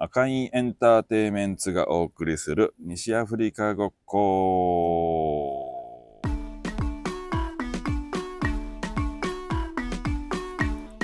[0.00, 4.20] 赤いエンターテイメンツがお送りする西アフリカごっこ。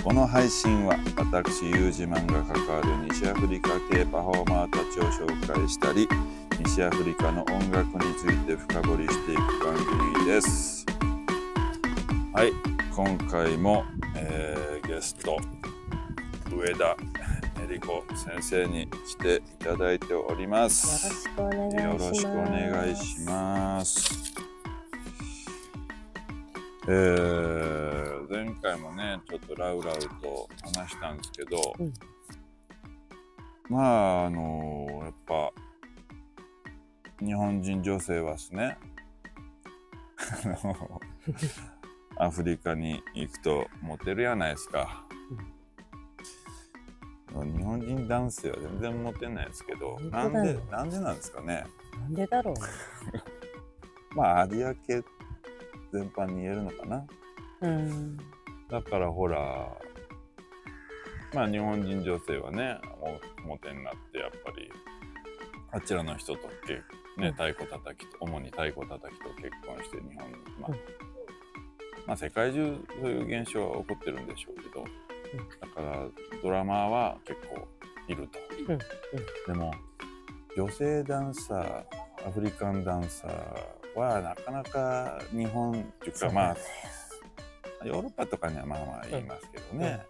[0.04, 6.08] この配信は私、ユージマンが関わる西アフリカ系パフォーマーたちを紹介したり、
[6.60, 9.74] 西アフリカの音楽について深掘りしていく番
[10.14, 10.86] 組です。
[12.32, 12.52] はい、
[12.94, 13.82] 今回も、
[14.14, 15.36] えーゲスト、
[16.54, 16.96] 上田
[17.64, 21.26] えり子先生に来ていただいております。
[21.38, 24.34] よろしくお願いします。
[26.86, 31.92] えー、前回もね、ちょっとラウラウと話したんですけど、うん
[33.70, 35.50] まあ、あのやっぱ、
[37.24, 38.76] 日本人女性はですね、
[42.18, 45.03] アフリカに行くとモテるやないですか。
[47.42, 51.66] 日本人男性は全然モテないですけど、本なんで、なんでなんですかね。
[51.92, 52.60] なんでだろうね。
[54.14, 55.02] まあ、有明
[55.92, 57.06] 全般に言えるのかな。
[57.62, 58.16] うん。
[58.68, 59.68] だからほら、
[61.32, 64.70] まあ日本人女性はね、もモテになってやっぱり、
[65.72, 66.82] あちらの人と結
[67.16, 71.04] ね、太鼓叩きと、主に太鼓叩きと結婚して日本に、まあ、うん
[72.06, 74.84] まあ世界中そういう現象は起こってるんでしょうけど、
[75.60, 76.08] だから
[76.42, 77.66] ドラマーは結構
[78.08, 78.38] いると。
[78.68, 78.78] うん
[79.46, 79.72] でも、
[80.56, 86.56] 女性ダンサー、アフリカンダンサーはなかなか日本っていうか、まあ、
[87.84, 90.00] ヨーロッパとかにはまあまあ言いますけどね、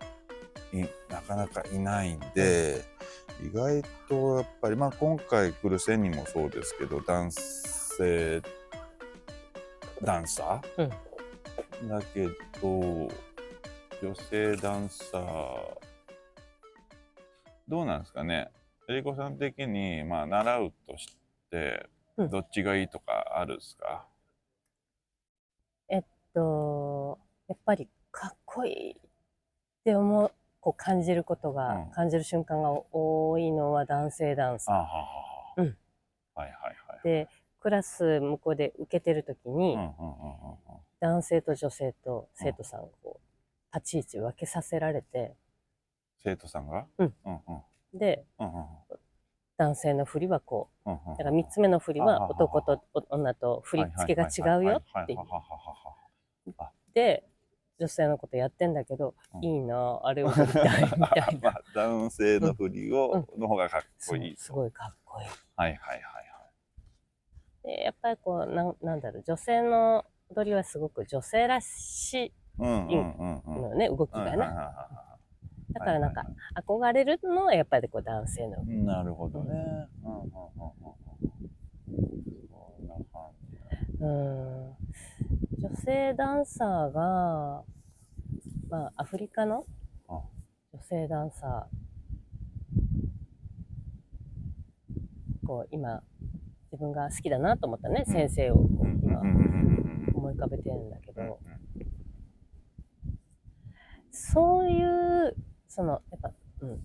[0.72, 2.84] いなかなかいないんで、
[3.42, 8.42] 意外とやっぱり、まあ、今回来る1000人もそうですけど男性
[10.03, 10.88] ダンサー、
[11.88, 12.28] だけ
[12.61, 13.09] ど
[14.05, 15.22] 女性ダンサー。
[17.66, 18.50] どうなんですかね。
[18.86, 21.16] えりこさん的に、まあ、習うとし
[21.50, 21.88] て
[22.19, 22.30] うん。
[22.30, 24.06] どっちがいいとかあるんですか、
[26.34, 28.94] と、やっぱりかっこいいっ
[29.84, 31.91] て思う、こう感じることが、うん。
[31.93, 35.54] 感じる瞬間が多いのは男性ダンサあははは。
[35.56, 35.76] うん。
[36.34, 37.28] はいはいはいーで、
[37.60, 40.56] クラス向こうで受けてるときに、うんうんうんうんうん。
[41.00, 43.34] 男性と女性と生徒さんをこう
[43.75, 45.35] 立ち位置分けさせられて、
[46.23, 46.87] 生徒さんが？
[46.99, 47.15] うん。
[47.25, 47.99] うんうん。
[47.99, 48.67] で、うんうん
[49.57, 55.19] 男性の振りはこう、うんうんだから3つ目の振りあははは男と女と振り付けが違うよっていう。
[55.19, 55.25] は。
[55.25, 56.73] はははは。
[56.93, 57.25] で、
[57.79, 59.45] 女性のことやってんだけど、うん。
[59.45, 61.51] いいなあれを振りたいみたいまな。
[61.51, 65.27] あ男性の振りを、の方がかっこいいすごいかっこいい。
[65.29, 66.25] はいはいはい
[67.65, 72.92] でやっぱりこうなんなんだろう女性の踊りはすごく女性らしはいうんうんう
[73.25, 73.59] んうん。
[73.59, 74.31] いのね動きがね。
[74.31, 74.91] はいはいはいは
[75.72, 76.25] だからなんか
[76.66, 79.88] 憧れるのはやっぱりこう男性のいなるほどね。
[80.04, 80.12] うん。
[80.12, 80.20] うん。
[80.20, 80.25] うんうん
[82.48, 83.04] そんな感
[83.50, 83.56] じ
[84.00, 84.76] うん
[85.59, 87.64] 女性ダンサーが
[88.69, 89.64] まあアフリカの
[90.09, 90.20] あ。
[90.72, 91.75] 女性ダンサー
[95.47, 96.03] こう今
[96.72, 98.12] 自分が好きだなと思ったね、うん。
[98.12, 98.66] 先生を
[99.03, 101.37] 今思い浮かべてるんだけど、うんうん
[104.14, 104.82] そうい
[105.28, 105.36] う、
[105.69, 106.30] その、やっぱ、
[106.60, 106.80] うん、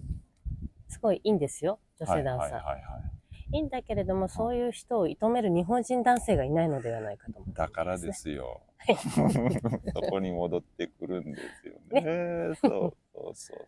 [0.88, 2.50] すごいいいんですよ、女性ダンサー。
[2.50, 3.20] いはいはいはいはい
[3.52, 7.54] いんだけれども、そういう人を射止める日本人男性がいないのではないかと思う。
[7.56, 8.96] だからですよはい。
[9.94, 12.56] そこに戻ってくるんですよね。
[12.62, 13.68] そうそうそう。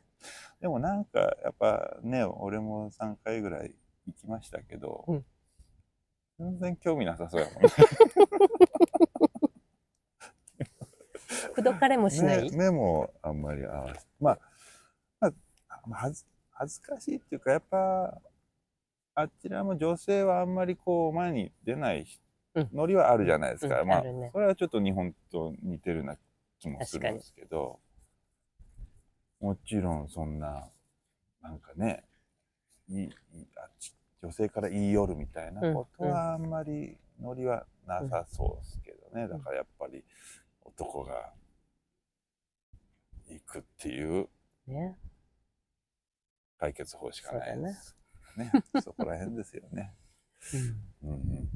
[0.62, 3.74] でもなんかやっぱね、俺も3回ぐらい
[4.06, 5.26] 行きましたけど、うん
[6.40, 7.70] 全然興味なさそうやもんね。
[11.56, 12.52] 口説かれもしない？
[12.52, 14.40] 目目もあんまり合わせまあ、
[15.20, 15.32] まあ、
[15.88, 18.22] まあ恥ず恥ずかしいっていうかやっぱ
[19.16, 22.06] あちらも女性はあんまりこう前に出ない
[22.54, 22.70] うん。
[22.74, 24.30] ノリはあるじゃないですか、まあうんあるね。
[24.34, 26.18] それはちょっと日本と似てるな
[26.60, 27.80] 気もするんですけど
[29.40, 30.68] もちろんそんな
[31.42, 32.04] なんかね
[32.90, 33.10] いい
[33.56, 40.04] あち女性から言い寄るみたいなことはあんまりノリはなさそうですけどね、だからやっぱり
[40.82, 41.32] 男が
[43.30, 44.28] 行くっていう。
[44.68, 44.98] ね。
[46.58, 47.96] 解決法しかないです。
[48.36, 48.52] ね。
[48.82, 49.94] そこら辺ですよね。
[51.04, 51.12] うん。
[51.12, 51.50] うん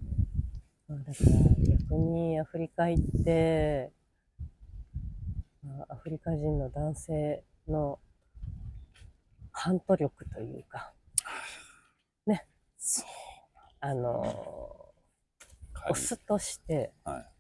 [0.88, 3.92] まあだから逆にアフリカ行って、
[5.63, 8.00] まあアフリカ人の男性の
[9.51, 10.94] ハント力というか、
[12.77, 13.06] そう
[13.80, 14.22] あの
[15.74, 17.35] はいオスとしてはい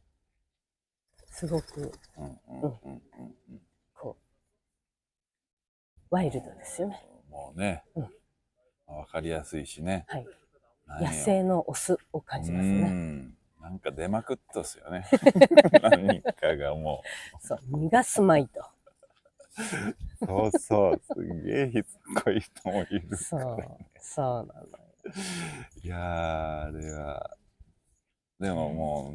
[1.35, 3.61] すごくうんうんうんうん
[3.93, 4.15] こ
[6.09, 7.05] うワイルドですよね。
[7.29, 8.09] もうね、うん
[8.87, 10.05] わかりやすいしね。
[10.07, 10.27] はい。
[11.01, 12.87] 野生のオスを感じますうね。
[12.87, 15.05] んなんか出まくっとっすよね。
[15.81, 17.03] 何かがも
[17.41, 18.61] そう、逃がすまいと。
[18.61, 20.25] う。
[20.25, 21.01] そうそう。
[21.03, 23.17] すげえしつこい人もいる。
[23.17, 23.57] そう、
[23.99, 24.69] そうなのよ。
[25.83, 27.37] いやー、あれは。
[28.39, 29.13] でもも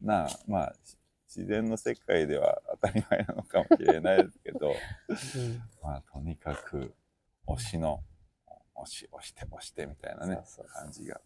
[0.00, 0.96] う、なあ、まあ、し
[1.34, 6.94] 自然の世界では当たり前なのかもしれないですけど、うんまあ、とにかく、
[7.46, 8.02] 推しの、
[8.76, 10.42] 推し、推して、推してみたいなね、
[10.74, 11.20] 感じが。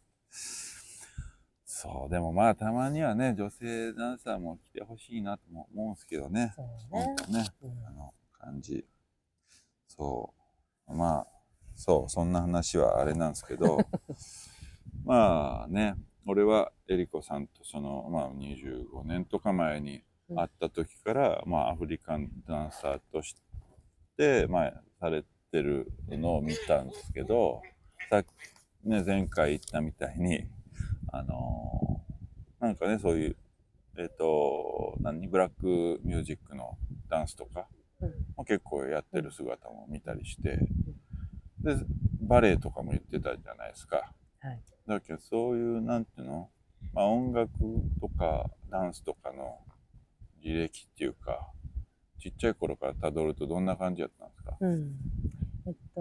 [1.64, 6.52] そう、でもまあ、たまにはね、女性ダンサーも来てほしいなとも思うんですけどね。
[6.54, 7.14] そう本ね。
[7.16, 8.86] 当ね、うんあの感じ。
[9.88, 10.32] そ
[10.88, 10.94] う。
[10.94, 11.26] まあ、
[11.74, 13.78] そう、そんな話はあれなんですけど、
[15.04, 20.02] まあね、俺はエリコさんとその、まあ25年とか前に
[20.34, 23.36] 会った時から、まあアフリカンダンサーとし
[24.16, 27.62] て、まあされてるのを見たんですけど、
[28.10, 30.44] さっきね、前回言ったみたいに、
[31.12, 32.06] あのー
[32.58, 33.36] なんかね、そういう、
[33.98, 36.76] えっ、と、何、ブラックミュージックの
[37.08, 37.66] ダンスとか、
[38.00, 40.58] うんも結構やってる姿も見たりして、
[41.60, 41.76] で、
[42.20, 44.12] バレエとかも言ってたじゃないですか。
[44.40, 44.60] はい。
[44.86, 46.50] だけど、そういう、なんていうの？
[46.92, 47.50] まあ音楽
[48.00, 49.58] とかダンスとかの
[50.44, 51.50] 履歴っていうか、
[52.18, 54.56] ちっちゃい頃から辿るとどんな感じだったんですか？
[54.60, 54.96] うん。
[55.66, 56.00] えっと、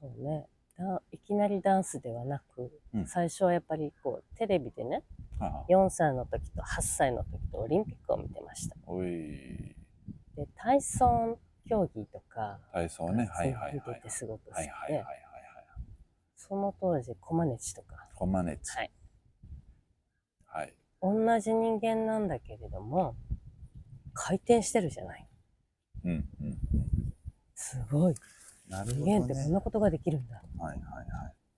[0.00, 0.46] そうね。
[0.78, 5.02] だいきなりダンスではなく、うん最初はやっぱりこうテレビでね
[5.38, 9.08] はあ、4歳の時と8歳の時とオリンピックを見てましたおい、
[10.34, 11.38] で体操
[11.68, 13.26] 競技とか体操ね。
[13.26, 14.08] はいはいはい見てて。
[14.10, 15.16] すごく好きはいはいはいはいではい。
[16.52, 18.76] その当時コマネチとかコマネチ。
[18.76, 18.90] はい
[20.44, 20.74] はい。
[21.00, 23.16] 同じ人間なんだけれども
[24.12, 25.26] 回転してるじゃない
[26.04, 26.18] うんうんう
[26.50, 26.58] ん。
[27.54, 28.14] すごい
[28.68, 29.48] なるほど、人間ってこんね。
[29.48, 31.06] なことができるんだはいはい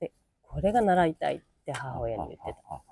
[0.01, 0.13] はい。
[0.43, 2.83] これが習いたいって母親に言ってた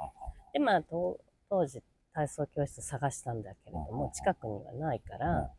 [0.55, 5.51] でまあと当時体操教室探したんだけれども近くにはないかうんら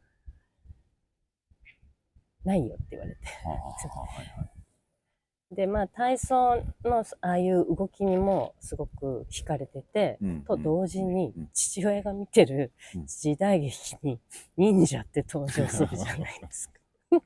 [2.43, 3.21] ないよって言われて。
[5.53, 14.19] でまあ体操のああいう動きにもすごく惹かれてて、うんと同時にうん父親が見てるうん時代劇に
[14.57, 16.75] 忍者って登場するじゃないですか。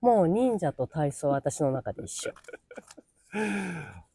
[0.00, 2.32] もう忍者と体操は私の中で一緒。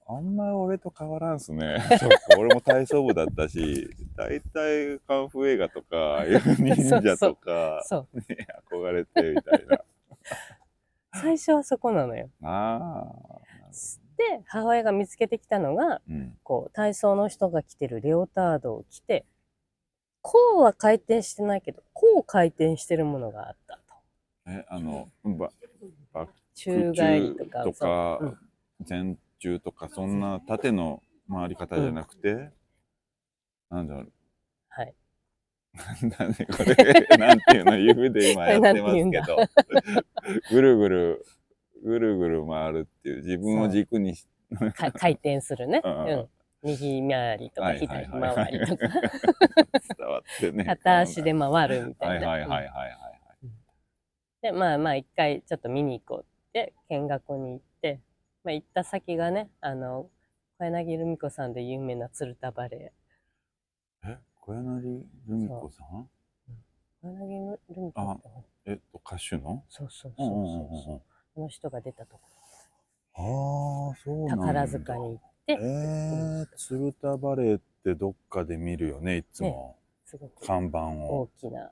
[0.06, 1.78] あんま俺と変わらんすね。
[2.00, 6.24] そうか俺も体操部だったし、大体カンフー映画とか、
[6.60, 8.18] 忍者とか、そう。
[8.18, 8.24] ね、
[8.70, 9.80] 憧れてみたいな。
[11.24, 12.30] 最初はそこなのよ。
[12.44, 13.42] ああ。
[14.18, 16.38] で、母親が見つけてきたのが、うん。
[16.44, 19.26] こう、体操の人が着てるレオタードを着て、
[20.22, 23.82] こうは回転してないけど、こう回転してるものがあったと。
[24.48, 25.52] え、あの、ば、
[26.14, 27.64] バッ宙返りとか。
[27.64, 28.38] とかそう
[28.80, 32.52] うん、前宙とか、そんな縦の回り方じゃなくて、
[33.70, 34.12] なんだろう。
[34.70, 34.94] はい。
[36.02, 36.76] なんだね、これ、
[37.18, 39.38] なんていうの、指で今やってますけど、
[40.52, 41.26] ぐるぐる、
[41.84, 44.28] ぐるぐる回るっていう、自分を軸にし、
[44.76, 45.82] か 回転するね。
[45.84, 46.30] ううんん。
[46.66, 48.88] 右回りとかはい左はいはい回りとか、
[49.98, 50.64] 伝わってね。
[50.64, 52.30] 片足で回るみたはいいな。
[52.30, 52.86] はいはいはいは
[53.44, 53.50] い。
[54.42, 58.00] で、まあまあ一回ちょっと見に行こうって見学に行って、
[58.46, 60.10] まあ行った先がね、あの、
[60.58, 62.94] 小柳ルミ子さんで有名な鶴田バレ
[64.06, 66.10] え、小柳ルミ子さん？
[66.50, 66.54] エ。
[67.02, 69.64] 小柳ルミ子ってほんえっと、歌手の？
[69.70, 71.02] そうそうそうそうそう。
[71.36, 72.22] この人が出たとこ
[73.16, 74.46] ああ、そうなんだ。
[74.48, 79.78] 宝塚に行って、えー、鶴田バレエってどっかで見るよね、いつも。
[80.06, 81.30] すごく看板大を。
[81.40, 81.72] きな、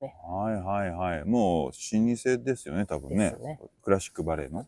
[0.00, 1.24] はいはいはい。
[1.24, 3.32] もう老舗ですよね、多分ね。
[3.40, 4.66] ねクラシックバレエの。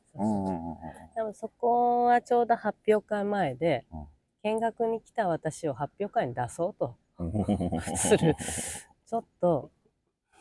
[1.15, 4.07] でもそこはちょうど発表会前で、うん
[4.43, 7.81] 見学に来た私を発表会に出そうとうん。
[7.97, 8.35] する
[9.07, 9.71] ちょっと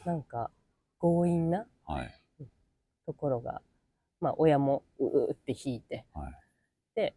[0.05, 0.51] なんか
[0.99, 2.13] 強引なはい。
[3.05, 3.61] ところが、
[4.21, 6.33] まあ親もううって弾いて、はい
[6.95, 7.15] で、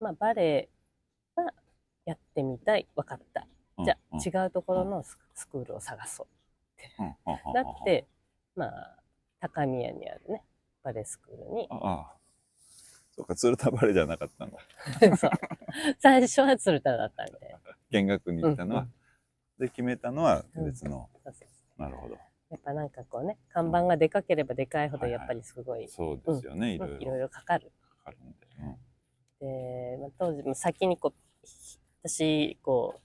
[0.00, 0.68] まあバレエ
[1.34, 1.52] は
[2.04, 3.46] やってみたい、分かった。
[3.84, 6.28] じゃうんうんあ違うところのススクールを探そ
[6.98, 7.02] う。
[7.02, 7.14] うんうん
[7.46, 8.06] うんなって、
[8.54, 8.96] まあ
[9.40, 10.44] 高宮にあるね、
[10.82, 11.76] バレエスクールにあ
[12.12, 12.16] あ。
[13.16, 14.58] そうか、鶴田バレエじゃなかったんだ。
[15.16, 15.30] そう
[15.98, 17.56] 最初は鶴田だったんで。
[17.90, 18.82] 見学に行ったのは。
[18.82, 18.94] うん
[19.56, 21.08] で、決めたのは別の。
[21.22, 22.14] そうそうそうなるほど。
[22.50, 26.94] やっぱなんかこうね、看板がでかければでかいほどやっぱりすごい、そうですよね、いろいろ。
[26.94, 27.72] うんいろいろかかる。
[27.80, 28.36] かかるんで。
[29.40, 29.96] うん。
[29.96, 33.00] で、まあ、当時も先にこう、ひ私、こう、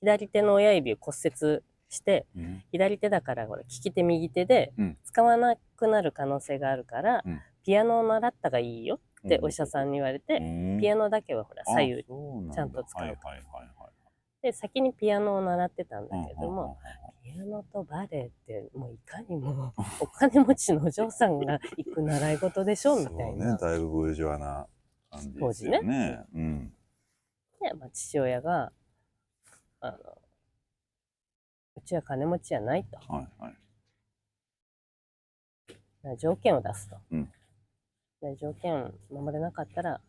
[0.00, 2.64] 左手の親指を骨折して、うん。
[2.72, 4.98] 左手だからこれ利き手右手でうん。
[5.04, 7.40] 使わなくなる可能性があるから、うん。
[7.64, 10.38] ピアノを習ったがいいよってお医者さんに言われて、
[10.80, 13.16] ピアノだけはほら左右ちゃんと使う
[14.44, 16.78] で先にピアノを習ってたんだけども、
[17.22, 23.56] ピアノとバレエってもういかにも お金持ちのお嬢さんが行く習い事でしょみたいそうねな。
[23.56, 24.68] だいぶブージョワな
[25.08, 26.26] 感じですよね。
[26.34, 26.74] うん
[27.58, 28.70] で、まあ、父親が
[29.80, 29.98] あの
[31.76, 32.98] うちは金持ちじゃないと。
[33.10, 33.48] はいは
[36.12, 36.18] い。
[36.18, 37.32] 条件を出すと、うん。
[38.20, 40.02] で条件を守れなかったら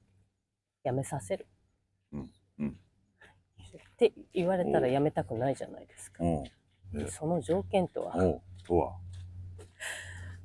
[0.83, 1.47] 辞めさせる、
[2.11, 2.79] うんうん
[3.75, 6.23] って言われたら辞めたくないじゃないですか。
[6.23, 8.13] おうでその条件とは？
[8.65, 8.95] とは？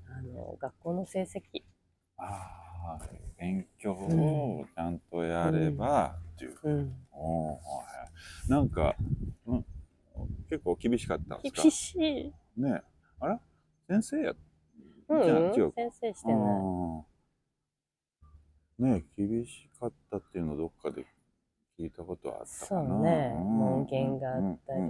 [0.08, 1.62] あの学校の成績、
[2.16, 2.98] ああ
[3.38, 7.58] 勉強をちゃんとやればっていう、うん、お
[8.48, 8.96] なんか、
[9.46, 9.64] うん、
[10.48, 11.62] 結構厳しかったんですか？
[11.62, 12.82] 厳しい、ね
[13.20, 13.40] あら？
[13.88, 14.34] 先生や
[15.08, 17.04] うんじゃあ違う先生してな
[18.82, 18.90] い。
[18.98, 21.06] ね厳しかったっていうのをどっかで
[21.80, 22.88] 聞いたことはあったかな。
[22.88, 23.28] そうね。
[23.32, 23.58] ん。
[23.58, 24.80] 門限があったり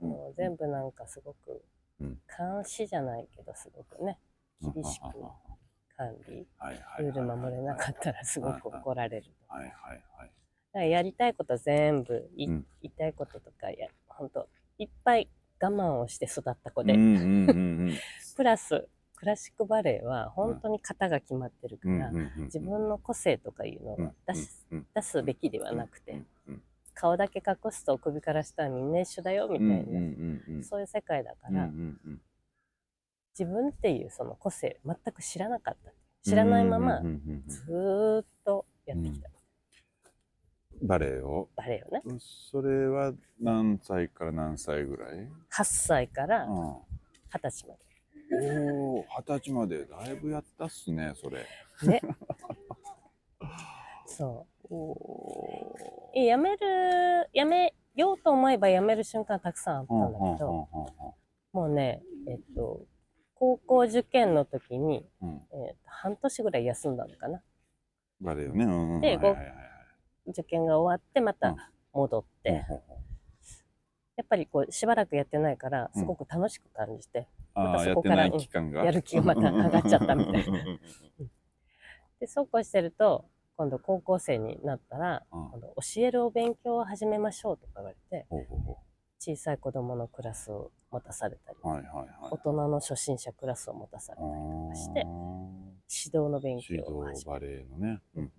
[0.00, 1.62] もう全部なんかすごく
[2.00, 2.18] うん。
[2.26, 4.18] 監視じゃないけどすごくね
[4.62, 5.04] うん厳しく
[5.96, 6.46] 管理
[6.98, 9.26] ルール守れなかったらすごく怒られる。
[9.48, 9.72] はいはい
[10.18, 10.30] はい。
[10.72, 12.66] だからやりたいこと全部いうん。
[12.80, 14.48] 言いたいこととかや本当
[14.78, 15.28] いっぱい
[15.60, 16.94] 我慢をして育った子で、
[18.36, 18.88] プラス
[19.22, 24.86] クラシックバレエは本当に型が決まってるから、自分の個性とかいうのをうん出す,、うん。
[24.92, 26.20] 出すべきではなくて、
[26.92, 31.70] 顔だけ隠すと首から下はみんな一緒だよみたいな、そういう世界だから、
[33.38, 35.92] 自分っていうその個性全く知らなかった。
[36.28, 37.00] 知らないまま
[37.46, 39.30] ずーっとやってきた、
[40.82, 41.48] バレエを？
[41.54, 42.02] バレエをね。
[42.50, 46.72] それは何歳から何歳ぐらい？8歳からうん。
[47.32, 47.74] 20歳ま
[48.32, 51.46] おお二十歳までだいぶやったっすねそれ。
[51.82, 52.00] でね。
[54.06, 55.80] そおおう
[56.14, 61.60] えやめるやめようと思えばやめる瞬間たくさんあったうんんだけど、うん。
[61.60, 62.82] もうねえっと
[63.34, 65.28] 高校受験の時に、うん。
[65.30, 67.42] うんえっと半年ぐらい休んだのかな。
[68.20, 68.64] バレエをね。
[68.64, 69.56] うんうんではいはいはいはい。
[70.28, 71.38] 受験が終わってまうん。
[71.38, 72.98] た戻って、ほうほうほう
[74.16, 76.00] やっぱりこうしばらくやってないからうん。
[76.00, 78.84] すごく楽しく感じて、あまたそこからうん期間が。
[78.84, 80.58] やる気がまた上がっちゃったみたいな。
[80.58, 80.68] うん。
[80.68, 80.80] うん。
[81.20, 81.30] うん。
[82.20, 83.24] でそうこうしてると
[83.56, 85.50] 今度高校生になったらうん。
[85.50, 88.78] 今度教えるお勉強を始めましょうとか言われてほうほうほ
[89.18, 92.08] 小さい子供のクラスを持たされたりうはいはいはい。
[92.32, 98.00] 大人の初心者クラスを持たされたりとかして指導の勉指強を始め導バレエのね。
[98.14, 98.30] うんうん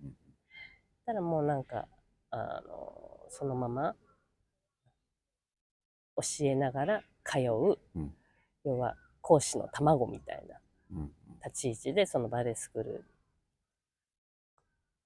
[1.06, 1.86] たらもうなんか
[2.30, 3.94] あのそのまま
[6.16, 8.14] 教えながら通う、うん。
[8.64, 10.58] 要は講師の卵みたいな
[11.44, 13.04] 立ち位置でそのバレエスクール。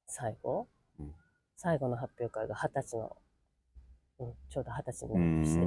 [0.07, 1.15] 最後、うん。
[1.57, 3.17] 最後の発表会が二十歳の、
[4.21, 5.61] うん、ちょうど二十歳にうなりまして、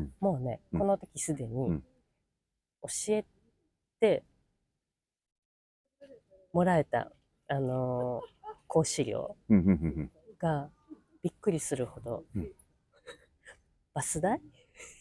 [0.00, 0.12] ん。
[0.20, 0.80] もうね、うん。
[0.80, 1.80] この時すでにうん。
[2.82, 3.24] 教え
[4.00, 4.22] て
[6.52, 7.10] もらえた、
[7.48, 9.34] あのー講師料
[10.38, 10.68] が
[11.22, 12.24] びっくりするほど、
[13.98, 14.40] うんバス代？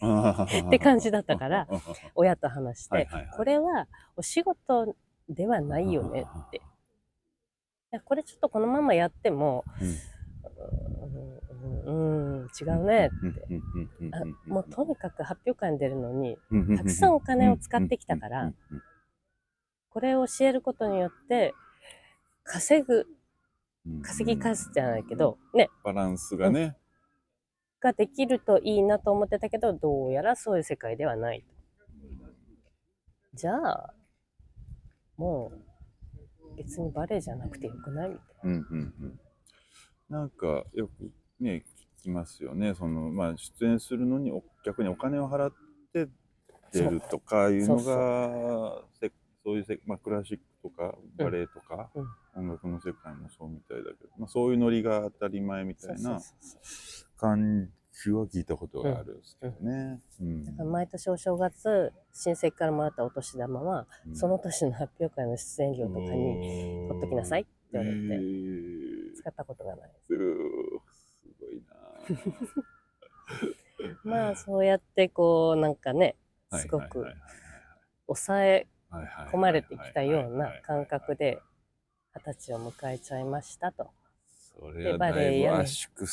[0.02, 0.68] あー。
[0.68, 1.82] って感じだったからうん
[2.16, 3.38] 親と話して、はいはいはい。
[3.38, 4.96] これはお仕事
[5.30, 6.58] ではないよねって。
[6.58, 6.62] い
[7.92, 9.88] やこれちょっとこのままやっても、うん、
[11.86, 13.62] うんうん違うねって。
[14.14, 16.38] あもうとにかく発表会に出るのに、
[16.76, 18.54] たくさんお金を使ってきたから、
[19.90, 21.54] これを教えることによって、
[22.44, 23.08] 稼ぐ、
[24.02, 26.78] 稼ぎ数じゃないけど、ね、バランスがね、
[27.82, 31.46] ができるといいなと思ってたけど、どうやらそういう世界ではない。
[33.34, 33.94] じゃあ、
[35.18, 39.20] もう、別にバレエじゃなくてよくないみたいうんうんうん、
[40.10, 41.64] なんかよくね
[42.00, 42.74] 聞きますよね。
[42.74, 45.54] その、まあ、出演するのにお逆にお金を払っ
[45.94, 46.08] て
[46.72, 49.12] 出るとかいうのがそうせ
[49.44, 52.08] そういうせ、まあ、クラシックとかバレエとか、うん。
[52.38, 56.20] 音楽の世界もそうみたいだけど、まあ、そういうノリが当たり前みたいな
[57.18, 60.00] 感じは聞いたことがあるんですけどね。
[60.22, 60.64] うんな。
[60.64, 67.98] 毎年お正月、親戚からもらったお年玉は、うんその年の発表会の出演料とかに取っときなさいって言われて、
[69.18, 70.06] 使ったことがないです。
[70.08, 70.18] す
[71.40, 71.62] ごい
[74.04, 76.16] な まあ、そうやってこう、なんかね、
[76.50, 77.06] はいすごく
[78.08, 78.68] 抑え
[79.32, 81.42] 込まれてきたような感覚で、
[82.16, 83.92] 二十歳を迎えちゃいましたと。
[84.60, 86.08] それはだいぶ圧縮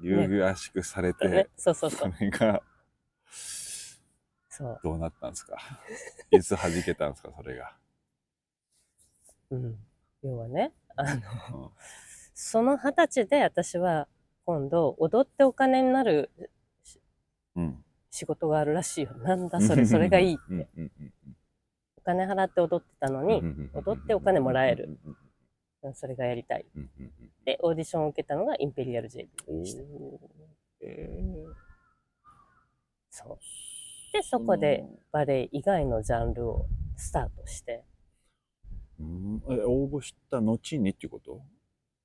[0.00, 1.98] す、すぎゅうぎゅう圧縮されて、ね、そうそうそ。
[1.98, 2.62] そうれが
[4.48, 4.80] そう。
[4.82, 5.56] どうなったんですか？
[6.30, 7.32] いつ弾けたんですか？
[7.36, 7.76] それが。
[9.50, 9.78] うん、
[10.22, 11.70] 要はねあのうん
[12.34, 14.08] その二十歳で私は
[14.46, 16.30] 今度踊ってお金になる
[17.56, 17.84] うん。
[18.10, 19.86] 仕事があるらしいよなんだそれ？
[19.86, 20.68] それがいいって、
[21.96, 24.98] お金払って踊ってたのに、うん踊ってお金もらえる。
[25.82, 26.66] うんそれがやりたい。
[26.74, 27.30] うんうんうん。
[27.44, 29.82] でオーディションを受けたのがインペリアル JP でした。
[30.82, 31.08] え
[33.10, 33.38] そう。
[34.12, 37.84] でそこでバレエ以外のジャンルをスタートして。
[38.98, 39.42] うん。
[39.50, 41.40] え応募した後にっていうこと？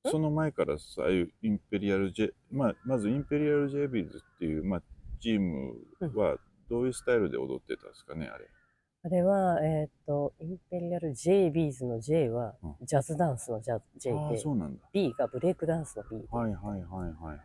[0.08, 4.82] その前からさ、ああいうインペリアル J、まあ、まずインペリアル J ビーズっていう、まあ、
[5.20, 5.74] チーム
[6.13, 6.38] は
[6.70, 8.46] どういうスタイルで踊ってたんですかね、あれ。
[9.06, 14.82] あれは、えっ、と、インペリアル J ビーズの J はうジャズダンスのジャ J で、そうなんだ。
[14.92, 16.28] B がブレイクダンスの B で。
[16.32, 17.40] はいはいはいはいはい。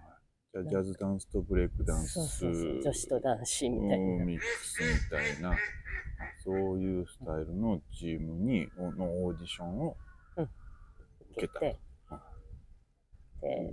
[0.55, 2.15] じゃあ、ジャズダンスとブレイクダンス。
[2.15, 2.83] そうそうそう。
[2.83, 3.95] 女子と男子みたいな。
[3.95, 5.55] うんミックスみたいな、
[6.43, 9.97] そういうスタイルのチームに、おのオーディションを
[10.37, 11.61] 受けた。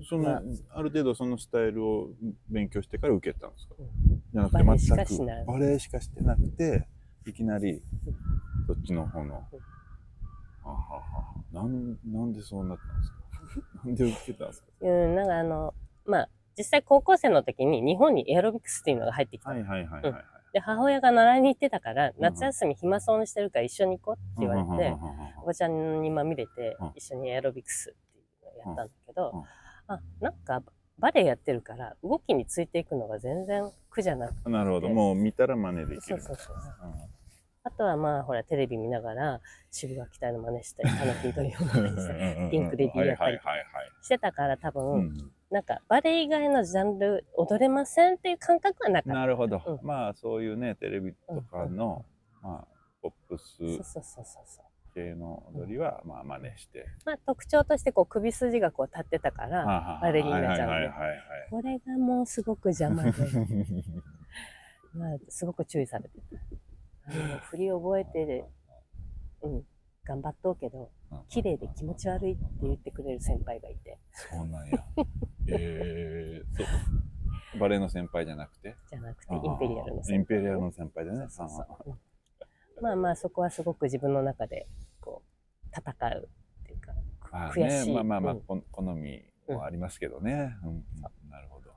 [0.09, 0.41] その、まあ
[0.71, 2.09] ある程度そのスタイルを
[2.49, 6.87] 勉強してから受けたんですか、うんじゃなくて全くバレエしかしてなくて
[7.27, 7.81] いきなり
[8.65, 9.59] そっちの方の、うん。
[10.69, 11.03] ははは。
[11.51, 13.17] なんなんでそうなったんですか？
[13.85, 14.67] なんで受けたんですか？
[14.81, 15.73] うん、なんかあの、
[16.05, 19.49] まあ、実際高校生の時に日本にエアロビクスっていうのが入ってきた。
[19.49, 20.23] はいはいはいはいはい。
[20.53, 26.91] で、母親が習いに行ってたから、夏休み暇そうにしてるから一緒に行こうって言われて、うんうんうんうんおばちゃんにまみれてうん。
[26.95, 29.39] 一緒にエアロビクスっていうのをやったんだけど、うん。
[29.39, 29.45] うん。
[29.87, 30.63] あなんか
[30.99, 34.49] バレエやってるから動きについていくのが全然苦じゃなくて。
[34.49, 36.01] なるほど、もう見たら真似できる。
[36.01, 36.55] そうそうそう。
[36.83, 37.16] うん
[37.67, 43.39] あとはまあほらテレビ見ながら渋垣期待の真似したりタヌキントリオの真似したりピンクレディーやったり。
[44.01, 49.17] してたから多分、うんなんかバレエ以外のジャンル踊れませんっていう感覚はなかった。
[49.17, 52.03] なるほど、うんまあそういうねテレビとかの、
[52.43, 52.67] まあ
[53.01, 54.65] ポップスそうそうそうそう。
[54.93, 61.17] 系の踊りはまあ真似して、まあ特徴としてこう首筋がこう立ってたから、バレリーナちゃんではいはいはいはい
[61.49, 63.11] これがもうすごく邪魔で。
[63.11, 66.37] は いまあ、すごく注意されてた。
[67.49, 68.45] 振り覚えて、
[69.41, 69.63] うん、
[70.05, 70.91] 頑張っとうけど、
[71.29, 74.85] 綺麗で気持ち悪いって言ってくれる先輩がいて、そうなんや。
[75.49, 76.63] えー、そ
[77.55, 77.59] う。
[77.59, 78.75] バレエの先輩じゃなくて？
[78.89, 80.19] じゃなくてインペリアルのイ先輩。
[80.19, 81.25] ンペリアルの先輩でね。
[81.29, 81.89] そうそうう。
[81.91, 82.83] ん。
[82.83, 84.67] まあまあ、そこはすごく自分の中で、
[85.01, 86.29] こう、戦う
[86.63, 86.91] っていうか、
[87.31, 87.87] あ悔しい。
[87.87, 88.41] ね、まあまあまあ、うん。
[88.41, 90.83] こ好みはありますけどね、うん。
[91.29, 91.67] なるほど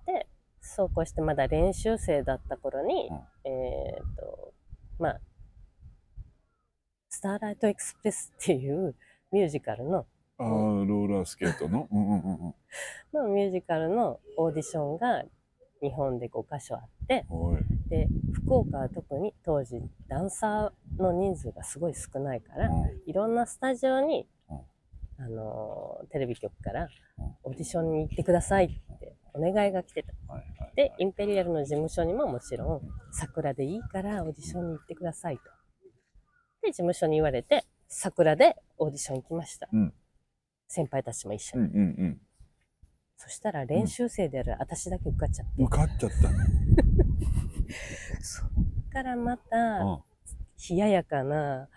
[0.63, 3.51] そうこうしてまだ練習生だった頃に、うん。
[3.51, 4.53] えっ、と、
[5.01, 5.21] まあ、
[7.09, 8.95] スターライトエクスプレスっていう
[9.33, 10.07] ミュージカルの、
[10.39, 11.89] ああローラースケートの？
[11.93, 12.55] うんうんうんうん。
[13.15, 15.25] のミュージカルのオーディションが
[15.81, 17.25] 日本で5カ所あって、
[17.89, 23.03] で、福岡は特に当時ダンサーの人数がすごい少ないから、うん。
[23.07, 25.25] いろんなスタジオに、うん。
[25.25, 27.37] あのーテレビ局からうん。
[27.45, 30.13] オーディションに行ってくださいってお願いが来てた。
[30.33, 32.81] はいはいで、インペリアルの事務所にももちろん、
[33.13, 35.43] 桜でいいからオーディションに行ってくださいと。
[36.63, 39.69] で、事務所に言われて、桜でオーディション行きました。
[39.73, 39.93] うん
[40.69, 41.65] 先輩たちも一緒に。
[41.65, 42.21] うんうんうん
[43.17, 46.39] そしたら練習生である私だけ受かっちゃって、受かっちゃったの？
[48.23, 48.49] そっ
[48.91, 50.03] からまた、うん
[50.71, 51.69] 冷ややかな、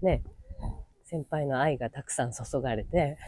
[0.00, 0.22] ね
[0.60, 0.72] うん、
[1.04, 3.18] 先輩の愛がたくさん注がれて、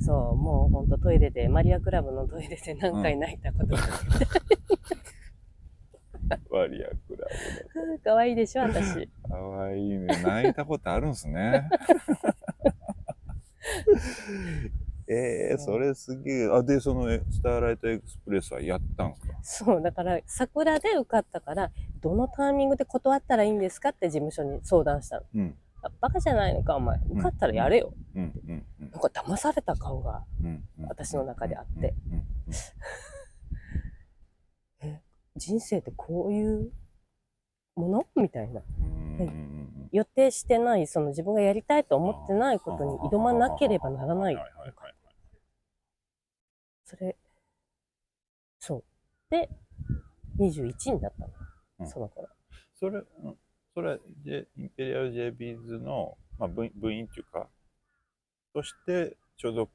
[0.00, 4.26] そう、もうほんとトイレで、マリアクラブのトイレで何回泣いたことがあって、
[6.50, 7.26] バリアクラ
[7.86, 8.14] ブか。
[8.14, 9.08] わいいでしょ、私。
[9.28, 10.06] だかわいいね。
[10.22, 11.68] 泣いたことあるんすね。
[15.08, 19.34] えー、それすげえあでそのえスターライトエクスプレスはやったんすか？
[19.42, 25.26] そう、だから、桜で受かったから、どのタイミングで断ったらいいんですかって事務所に相談したの。
[25.34, 25.56] うん。
[25.58, 25.61] あ
[26.00, 26.98] バカじゃないのか、お前。
[27.10, 27.94] 受かったらやれよ。
[28.14, 30.24] うんなんか騙された感が
[30.88, 31.94] 私の中であって
[35.36, 36.72] 人生ってこういう
[37.74, 38.06] もの？
[38.16, 38.62] みたいな。
[39.92, 44.36] 予定してない、その自分がやりたいと思ってないことに挑まなければならない。
[46.84, 47.16] それ、
[48.58, 48.84] そう。
[49.30, 49.50] で、
[50.38, 51.32] 21になったの。
[51.80, 52.28] うんその頃。
[52.74, 53.38] それ、うん
[53.74, 57.48] それは、J、インペリアル j ビーズの、まあ、部員部員っていうか、
[58.52, 59.70] として所属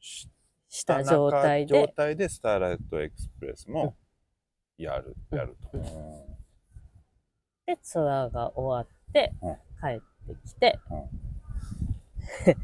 [0.00, 0.28] し
[0.68, 3.96] した状態状で、態でスターライトエクスプレスも
[4.78, 5.38] やる、うん。
[5.38, 5.78] やると。
[5.78, 5.82] うん。
[7.66, 10.78] で、ツアーが終わってうん、帰ってきて、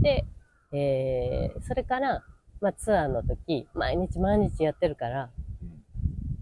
[0.00, 0.24] で、
[0.72, 2.24] えー、それから、
[2.60, 5.30] まあ、ツアーの時、毎日毎日やってるから、
[5.62, 5.84] うん。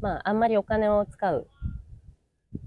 [0.01, 1.49] まあ、あんまりお金を使う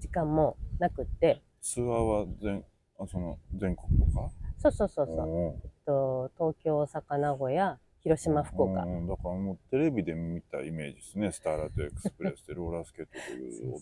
[0.02, 2.64] 時間もなくって、ツアーは全
[2.98, 4.30] あその全国とか？
[4.58, 5.62] そうそうそうそう。
[5.64, 8.82] えっと東京、大阪、名古屋、広島、福岡。
[8.82, 13.20] うんだからもうテレビで見たイメージですねスターライトエクスプレスでローラースケートで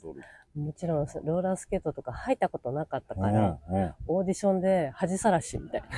[0.02, 0.22] 踊る
[0.54, 5.88] もちろんローラースケートとか履いたことなかったから、うんうんオーディションで恥さらしみたいな。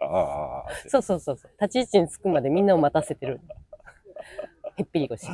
[0.00, 1.52] ああそうそうそうそう。
[1.60, 3.40] 立ち位置につくまでみんなを待たせてる。
[4.76, 5.28] へっぴり腰。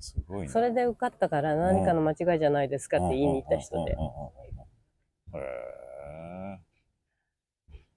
[0.00, 0.52] すごいな。
[0.52, 3.92] それで受かったから何かの間違いじゃないですかって言いに行った人で。
[3.92, 3.98] うん。
[3.98, 5.40] うんうんうんうん。
[5.40, 5.44] へ
[6.56, 6.60] え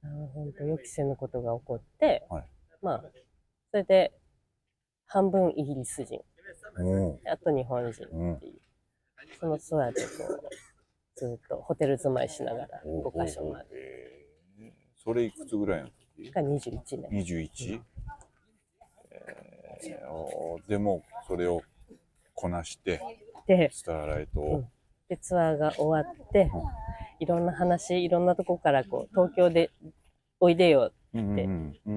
[0.03, 2.47] あーほんと予期せぬことが起こって、はい。
[2.81, 3.03] まあ、
[3.71, 4.13] それで
[5.05, 6.19] 半分イギリス人、
[6.75, 7.19] うん。
[7.27, 8.03] あと日本人
[8.35, 8.59] っていう、
[9.39, 10.49] そのツアーでこう、
[11.15, 13.67] ずっとホテル住まいしながら5カ所まで。
[15.03, 16.31] それいくつぐらいの時？
[16.31, 17.09] が21年。
[17.11, 17.81] 21?
[19.11, 21.61] えーおーでもそれを
[22.33, 23.01] こなして
[23.47, 24.63] で、スターライトを、
[25.09, 26.49] でツアーが終わって、
[27.19, 29.69] いろんな話、いろんなとこからこう、東京で
[30.39, 31.91] おいでようんうんう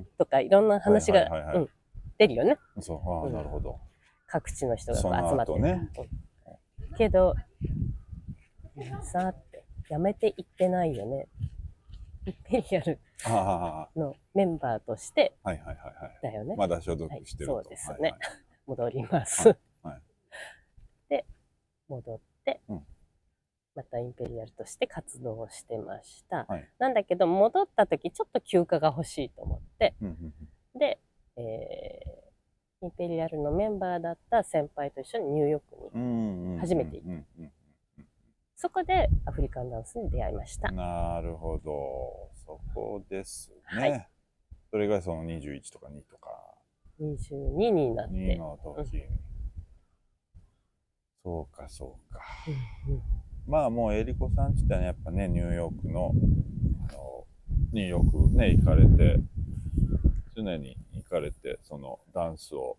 [0.00, 0.06] ん。
[0.18, 1.56] とか、いろんな話が、はいはいはいはい。
[1.58, 1.68] うん、
[2.18, 2.56] 出るよね。
[2.76, 3.32] うんそうああ、うん。
[3.32, 3.78] なるほど。
[4.26, 5.52] 各地の人が集まって。
[5.52, 5.90] 後ね。
[5.98, 6.96] うん。
[6.96, 7.34] けど
[9.02, 11.28] さあってやめていってないよね。
[12.26, 16.18] インペリアルあのメンバーとしてあはいはいはいはい。
[16.22, 17.96] だよね、まだ所属してると、はいそうですね。
[18.00, 18.20] はいはい。
[18.66, 19.56] 戻ります、
[21.88, 22.86] 戻って、うん。
[23.74, 26.68] またインペリアルとして活動をしてました、はい。
[26.78, 29.94] なんだけど戻った時ちょっと休暇が欲しいと思って。
[30.00, 30.34] うんうん
[30.78, 30.98] で、
[31.36, 32.24] えー
[32.82, 36.58] インペリアルのメンバーだった先輩と一緒にニューヨークにうんうんうん。
[36.58, 37.52] 初めて行っうんうん
[38.56, 40.70] そこでアフリカンダンスに出会いました。
[40.70, 42.30] なるほど。
[42.46, 44.08] そこですね、はい。
[44.70, 46.30] それがその21とか2とか。
[47.00, 48.14] 22になって。
[48.14, 49.02] 2の時に、
[51.24, 52.20] そうかそうか。
[52.86, 53.02] うんうん。
[53.46, 56.12] まあもうえりこさんって言ったらやっぱねニューヨークの
[56.90, 57.26] あの
[57.72, 59.18] ニューヨークね行かれて
[60.36, 62.76] 常に行かれてそのダンスを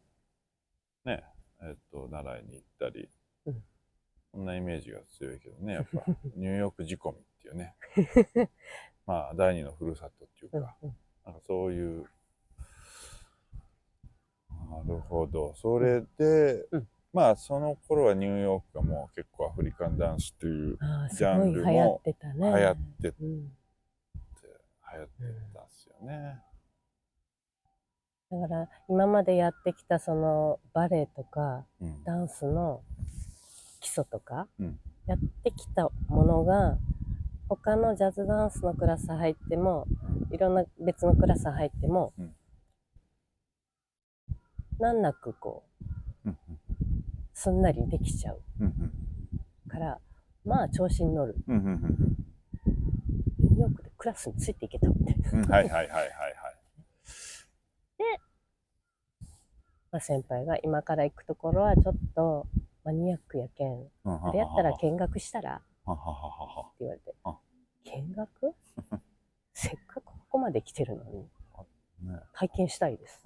[1.05, 1.23] ね
[1.63, 3.09] えっと習いに行ったり、
[3.47, 3.63] うん。
[4.31, 6.03] そんなイメージが強いけどねやっぱ
[6.37, 7.75] ニューヨーク仕込みっていうね。
[9.07, 10.95] まあ第二のふるさとっていうか、うん。
[11.25, 12.05] なんかそういう
[14.69, 15.53] なるほど。
[15.55, 20.77] それで、うんまあその頃はニューヨークがもう結構アフリカンダンスっていう
[21.15, 22.39] ジャンルも行ってたね。
[22.39, 23.45] 流行ってて、うん、流
[24.99, 25.11] 行って
[25.53, 26.41] たんですよね。
[28.29, 32.03] だから今までやってきたそのバレエとかうん。
[32.03, 32.81] ダンスの
[33.79, 34.79] 基礎とか、うん。
[35.07, 36.77] やってきたものが
[37.47, 39.87] 他のジャズダンスのクラス入っても
[40.31, 42.35] いろんな別のクラス入っても、うん。
[44.79, 45.63] 難なくこ
[46.25, 46.54] ううん
[47.35, 48.41] すんなりできちゃう。
[48.61, 48.91] うん
[49.67, 49.99] から
[50.45, 51.35] まあ調子に乗る。
[51.47, 54.99] ニューヨークでクラスについていけたって、
[55.33, 56.09] うんうんはいはいはいはいはい。
[59.91, 62.47] まあ、先輩が今から行くところはちょっと
[62.83, 63.87] マニアックやけん。
[64.05, 65.55] ああれやったら見学したら？
[65.55, 65.63] って
[66.79, 67.13] 言われて。
[67.23, 67.37] あ。
[67.83, 68.55] 見学？
[69.53, 71.21] せっかくここまで来てるのに。
[71.21, 72.19] ね。
[72.33, 73.21] 体験したいです。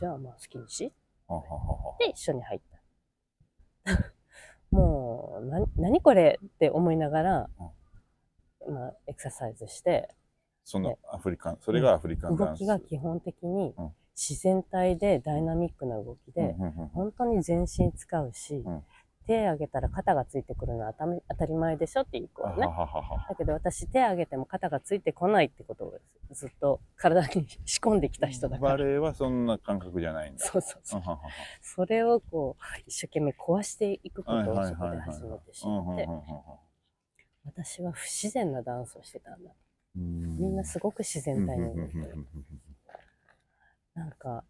[0.00, 0.92] じゃあまあ好きにし。
[1.98, 2.77] で一緒に入った
[4.70, 7.50] もうな何これって思いながら、
[8.68, 10.14] まあ、エクササイズして
[10.64, 12.60] そのアフリカン、それがアフリカンダンス。
[12.60, 13.94] 動きが基本的にうん。
[14.20, 16.88] 自然体でダイナミックな動きで、うんうんうん。
[16.88, 18.84] 本当に全身使うし、うん
[19.28, 22.66] 手上げたら肩がついてくるのは当たり前でしょっていう子はね
[23.28, 25.94] だけど私手上げても肩がついてこないってことを
[26.32, 28.72] ずっと体に仕込んできた人だから。
[28.72, 30.44] バレエはそんな感覚じゃないんだ。
[30.44, 31.02] そうそうそう。
[31.60, 36.08] それをこう一生懸命壊していくことはいをそこで初めて知って。
[37.44, 39.50] 私は不自然なダンスをしてたんだ。
[39.96, 40.38] うん。
[40.38, 41.96] みんなすごく自然体に動いて
[43.94, 44.44] なんか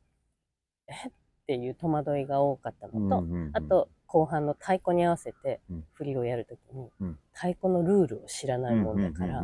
[0.87, 1.09] え？
[1.09, 1.13] っ
[1.49, 5.85] ていう戸惑いが多かったうんのとあと後半の太鼓に合わせてうん。
[5.93, 7.19] 振りをやるときにうん。
[7.33, 9.43] 太鼓のルールを知らないもんだから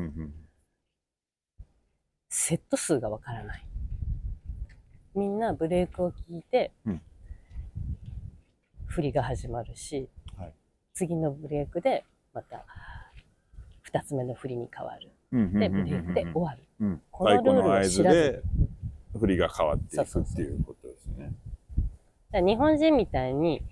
[2.31, 3.65] セット数がわからない。
[5.15, 7.03] みんなブレイクを聞いてうん。
[8.87, 10.53] 振りが始まるしはい。
[10.95, 12.65] 次のブレイクでまた
[13.93, 15.11] 2つ目の振りに変わる。
[15.59, 16.63] でブレイクで終わる。
[16.81, 17.03] うん。
[17.11, 18.43] このルールを知らず。
[19.21, 21.33] 振りが変わっていくっていうことですね。
[22.43, 23.63] 日本人みたいに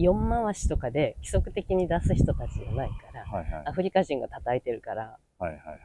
[0.00, 5.78] 4回しとかで規則的に出す人たちじゃないからはいはいアフリカ人が叩いてるからはいはいはい。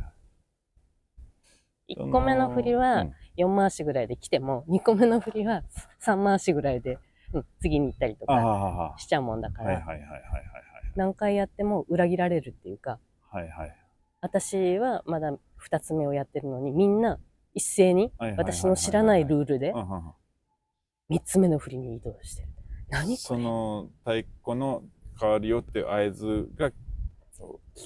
[1.98, 3.06] 1個目の振りは
[3.38, 5.64] 4回しぐらいで来ても2個目の振りは
[6.02, 6.98] 3回しぐらいで、
[7.34, 10.24] うん、次に行ったりとかしちゃうもんだから、はいはいはいはいはいはい。
[10.96, 12.98] 何回やっても裏切られるっていうか、
[13.30, 13.76] はいはい。
[14.22, 17.20] 私はまだ2つ目をやってるのに、みんな
[17.54, 20.14] 一斉に私の知らないルールでうんうんうん
[21.12, 22.48] 3つ目の振りに移動してる。
[22.90, 24.12] 何こそれの太
[24.44, 24.84] 鼓の
[25.20, 26.74] 変わるよっていう合図が聞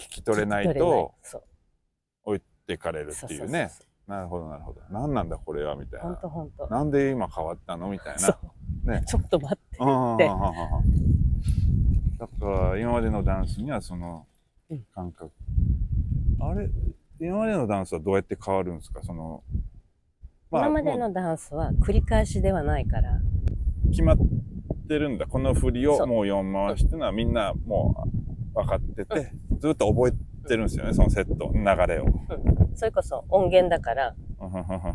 [0.09, 1.13] き取れないと
[2.23, 3.71] 置いてかれるっていうね。
[4.07, 4.81] なるほどなるほど。
[4.89, 6.17] 何なんだこれはみたいほんな。
[6.17, 6.67] とほんと。
[6.67, 8.39] なんで今変わったのみたいそな。
[8.85, 8.91] う。
[8.91, 9.03] ね。
[9.05, 9.77] ちょっと待って。
[9.79, 10.27] うんうんうんうんうんで
[12.19, 14.25] だから今までのダンスにはその
[14.69, 15.31] うん感覚、
[16.41, 16.69] あれ？
[17.21, 19.01] 今までのダンスはどうやって変わるんですか？
[19.03, 19.43] その、
[20.51, 23.21] 今までのダンスは繰り返しではないから、
[23.89, 24.17] 決まっ
[24.89, 25.27] てるんだ。
[25.27, 28.03] この振りをもう4回しっていうのはみんなも
[28.53, 32.05] う分かってて、ずっと覚えてるんですよねそのセット流れを。
[32.75, 34.15] それこそ音源だから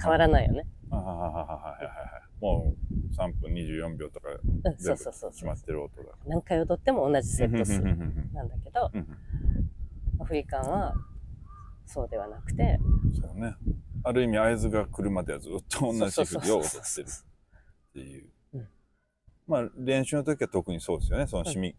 [0.01, 0.67] 変わらないよね。
[0.91, 2.21] あはいはいはいはいは。
[2.21, 4.29] いもう3分24秒とか
[4.63, 7.51] 全部うそうそう決まってる音だか何回踊っても同じセら。
[7.51, 9.07] ット数なんだけど、うん
[10.21, 10.95] アフリカンは
[11.87, 12.79] そうではなくて、
[13.21, 13.57] そうね。
[14.05, 18.23] ある意味合図が来るまではずっと同じ振りを踊ってるっていう。
[18.23, 18.34] うん。
[19.47, 21.27] まあ練習の時は特にそうですよね。
[21.27, 21.77] その染み、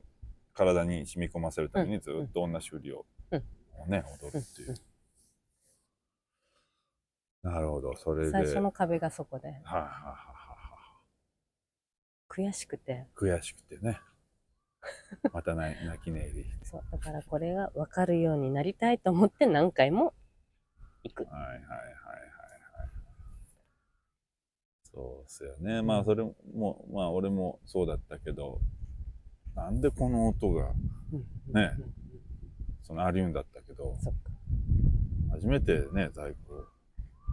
[0.53, 3.43] 体に染み込ませるためにずっと同じ振りをうん
[3.87, 4.75] ね、踊るっていう。
[7.43, 8.31] なるほど、それで。
[8.31, 10.45] 最初はいの壁がそこではいはいはいは
[12.29, 13.19] 悔しくて、い。
[13.19, 13.99] 悔しくてね。
[15.33, 16.65] また泣泣き寝入りして。
[16.65, 20.13] そうだからこれが分かるようになりたいと思って何回も
[21.03, 21.23] 行く。
[21.25, 21.65] はいはいはい。
[24.95, 25.81] そうっすよね。
[25.81, 28.61] まあそれも、まあ俺もそうだったけど、
[29.53, 30.71] なんでこの音が、
[31.11, 31.93] うんねうん
[32.81, 33.95] そのありうんだったけど。
[35.31, 36.35] 初めてね、太鼓、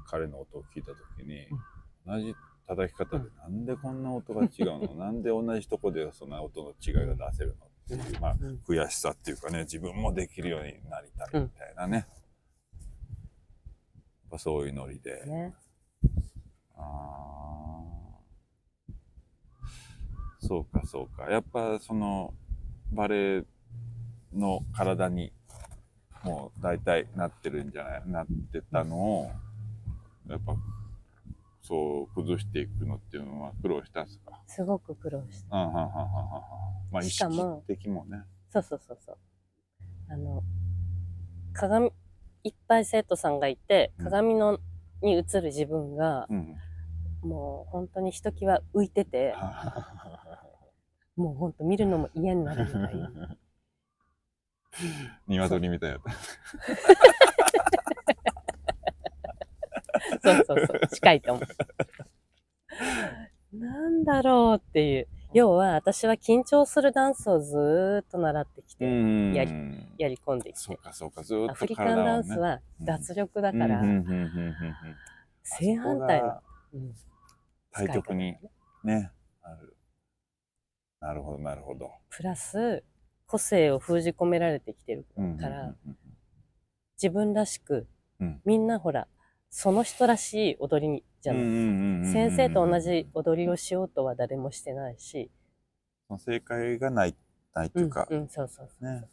[0.06, 1.46] 彼の音を聞いたときに、
[2.04, 2.34] 同じ
[2.66, 4.94] 叩き方で、なんでこんな音が違うの？
[4.98, 11.96] なんで同じとこでそんな音の違いが出せるのっていう、まあうん悔しさっていうかね、自分もできるようになりたいみたいなね。
[11.98, 12.06] やっ
[14.30, 15.24] ぱそういうノリで。
[15.26, 15.54] ね。
[16.76, 20.46] あー。
[20.46, 21.30] そうかそうか。
[21.30, 22.34] やっぱその
[22.92, 23.44] バレエ
[24.34, 25.32] の体に
[26.24, 29.30] もう大体なってるんじゃないなってたのを
[30.28, 30.54] やっぱ
[31.62, 34.40] そう崩していくのっていうのは苦労したんですか？
[34.46, 35.56] すごく苦労した。
[35.56, 36.42] あははははは
[36.90, 37.24] まあ意識
[37.66, 38.22] 的もね。
[38.50, 39.18] そうそうそうそう。
[40.10, 40.42] あの、
[41.54, 41.90] 鏡、
[42.44, 44.04] いっぱい生徒さんがいて、うん。
[44.04, 44.58] 鏡の
[45.02, 46.56] に映る自分が、うん
[47.22, 49.34] もう本当にひときわ浮いてて、
[51.14, 53.36] もう本当見るのも嫌になるみたいな。
[55.28, 56.10] 鶏みたいやった
[60.20, 61.42] そうそうそう、近いと思
[63.52, 63.56] う。
[63.56, 65.08] なんだろうっていう。
[65.34, 69.50] 要は私は緊張するダンスをずーっと習ってきて、んやり
[69.98, 70.60] やり込んできて。
[70.60, 73.82] そうかそうかずーっとアフリカンダンスは脱力だから、
[75.42, 76.42] 正反対の
[77.70, 78.36] 対極に
[78.84, 79.10] ね
[79.42, 79.76] ある。
[81.00, 82.84] なるほどなるほど、プラス、
[83.26, 85.74] 個性を封じ込められてきてるうんから、
[86.96, 87.88] 自分らしく、
[88.20, 88.40] うん。
[88.44, 89.08] みんなほら、
[89.54, 91.42] その人らしい踊りにじゃない。
[91.42, 95.30] うん先生と同じ踊りをしようとは誰もしてないし、
[96.08, 97.14] その正解がない
[97.54, 98.90] ないっていうか、うん、うんそうそうそう。
[98.90, 99.08] ね、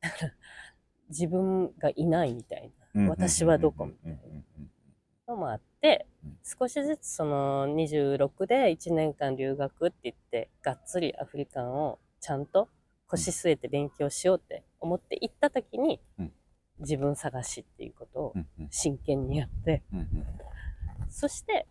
[1.10, 3.08] 自分がいないみたいな。
[3.08, 4.18] 私はどこみたいな
[5.26, 12.68] のもあってうん、少しずつその26で1年間留学って言って、がっつりアフリカンをちゃんと
[13.08, 16.32] 腰据えて勉強しようって思って行った時にうん、
[16.80, 18.34] 自分探しっていうことを
[18.70, 20.26] 真剣にやって、うんうん。
[21.08, 21.66] そして、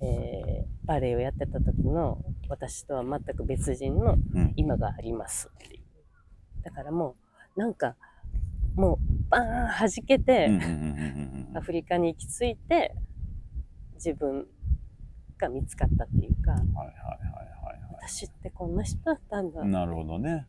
[0.00, 4.52] えーバレエをやってた時の私とは全く別人のうん。
[4.54, 5.82] 今がありますっていう。
[6.62, 7.16] だからも
[7.56, 7.96] う、なんか、
[8.76, 10.48] もう、バーン弾けて、
[11.54, 12.94] アフリカに行き着いて、
[13.94, 14.46] 自分
[15.38, 17.76] が見つかったっていうか、はいはいはいはい
[18.08, 19.60] 私ってこんな人だったんだ。
[19.60, 20.46] はいなるほどね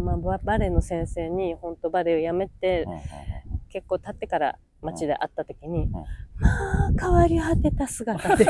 [0.00, 2.86] まあババレエの先生に本当バレエをやめて
[3.68, 5.92] 結構経ってから街で会った時に、ん。
[5.92, 6.06] ま
[6.88, 8.46] あ変わり果てた姿で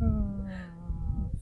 [0.00, 0.44] うん。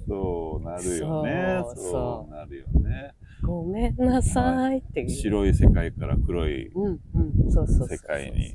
[0.08, 1.64] そうなるよね。
[1.76, 3.14] そうなるよね。
[3.42, 8.54] ごめんなさいっていう、白い世界から黒い世界に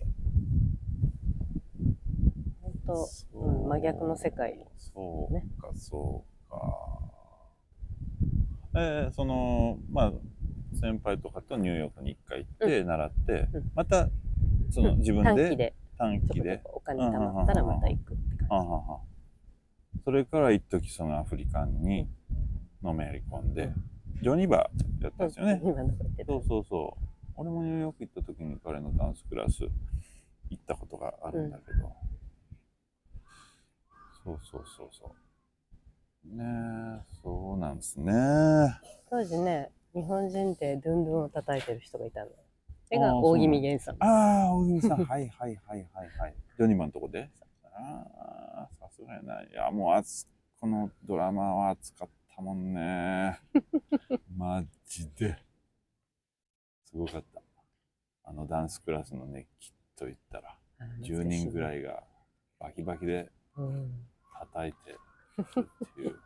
[2.88, 7.00] 本当、そううん、真逆の世界そうねか、そうか。
[8.76, 10.14] えーその、まあ、
[10.80, 13.72] 先輩とかとニューヨークに一回行って、習って、うん。
[13.76, 14.10] また、
[14.72, 15.00] そのうん。
[15.00, 15.74] 自分で短期で。
[15.98, 16.62] 短期で。
[16.66, 19.00] お金貯まったらまた行くって感はんはん
[20.06, 22.08] それから一時そのアフリカンに
[22.82, 23.72] のめり込んで、
[24.22, 25.62] ジョニバーやったんですよね。
[26.26, 27.04] そうそうそう。
[27.36, 29.64] 俺もニューヨーク行った時に彼のダンスクラス
[30.50, 31.94] 行ったことがあるんだけど。
[34.28, 35.16] そうそうそうそ
[36.36, 36.36] う。
[36.36, 36.44] ね
[37.00, 38.12] え、そうなんですね。
[39.10, 42.32] 当時ね、日本人でドゥンドゥンを叩いてる人がいたの。
[42.90, 43.96] それが大宜味源さん。
[44.04, 45.06] ああ、大木さん。
[45.06, 46.36] はいはいはいはいはい。
[46.58, 47.30] ジョニマのとこで
[47.64, 48.06] あ
[48.64, 49.42] あ、さすがやな。
[49.44, 50.28] いや、もうあつ、
[50.60, 53.40] このドラマは熱かったもんね。
[54.36, 55.38] マジで。
[56.84, 57.42] すごかった。
[58.26, 60.58] あのダンスクラスの熱気と言ったら、
[61.00, 61.80] 10人ぐらい。
[61.80, 62.04] いが
[62.60, 64.08] バキバキでうん
[64.40, 65.00] 叩いてる
[65.42, 66.20] っていう。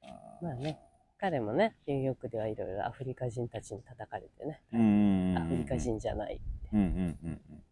[0.42, 0.78] まあね。
[1.18, 4.60] 彼もね、ニューヨークではいろいろアフリカ人たちに叩かれてね。
[5.38, 6.40] アフリカ人じゃない。
[6.72, 7.64] うんうんうんうん。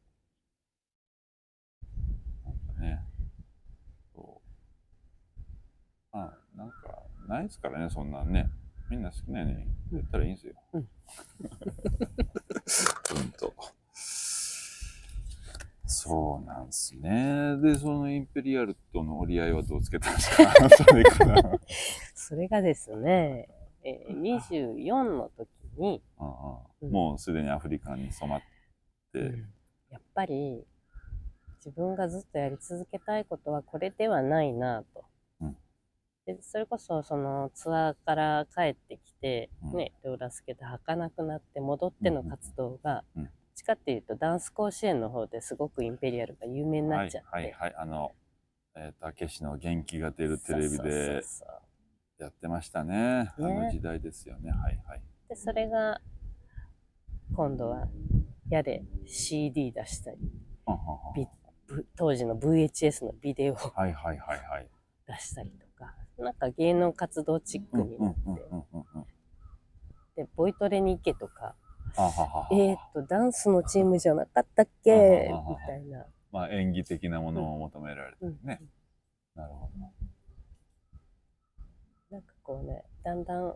[2.45, 3.05] なんかね、
[4.15, 4.41] そ
[6.15, 6.17] う。
[6.17, 8.49] あ、なんか、ないですからね、そんなんね。
[8.89, 10.55] みんな好きなようにやったらいいんですよ。
[10.73, 10.89] うん
[13.13, 13.55] ほんと。
[16.03, 17.57] そうなんですね。
[17.63, 20.53] で、そのインペリアルとの折り合いはどうつけたんですか？
[20.77, 21.61] それから。
[22.15, 23.49] それがですね、
[23.85, 26.91] えー24の時に、ああうん。
[26.91, 28.41] もうすでにアフリカに染まっ
[29.13, 29.33] て、
[29.91, 30.67] やっぱり
[31.65, 35.05] 自分がずっとやり続けたいことはこれではないなと。
[35.41, 35.57] うん。
[36.27, 39.77] でそれこそそのツアーから帰ってきて、うん。
[39.77, 43.05] ね、ローラースケート履かなくなって戻っての活動が、
[43.55, 47.29] ちかっていうとダンス甲子園の方ですごくインペリアルが有名になはいっちゃって。
[47.31, 47.75] はいはい。
[47.77, 48.13] あの、
[48.75, 51.23] えー、たけしの元気が出るテレビで
[52.19, 53.33] やってましたね。
[53.37, 54.51] あねの時代ですよね。
[54.51, 55.03] はいはい。
[55.29, 56.01] でそれが
[57.35, 57.89] 今度は
[58.49, 60.19] やで CD 出したり
[61.97, 64.69] 当時の VHS のビデオをはいはいはいはい。
[65.07, 68.21] 出したりとかなんか芸能活動チックになって。
[70.17, 71.62] でボイトレに行けとかはははは
[71.95, 75.31] えー、っとダンスのチームじゃなかったっけ？
[75.49, 78.61] みたいな、まあ演技的なものを求められてうんね。
[79.35, 79.73] なるほど。
[82.11, 83.55] なんかこうねだんだん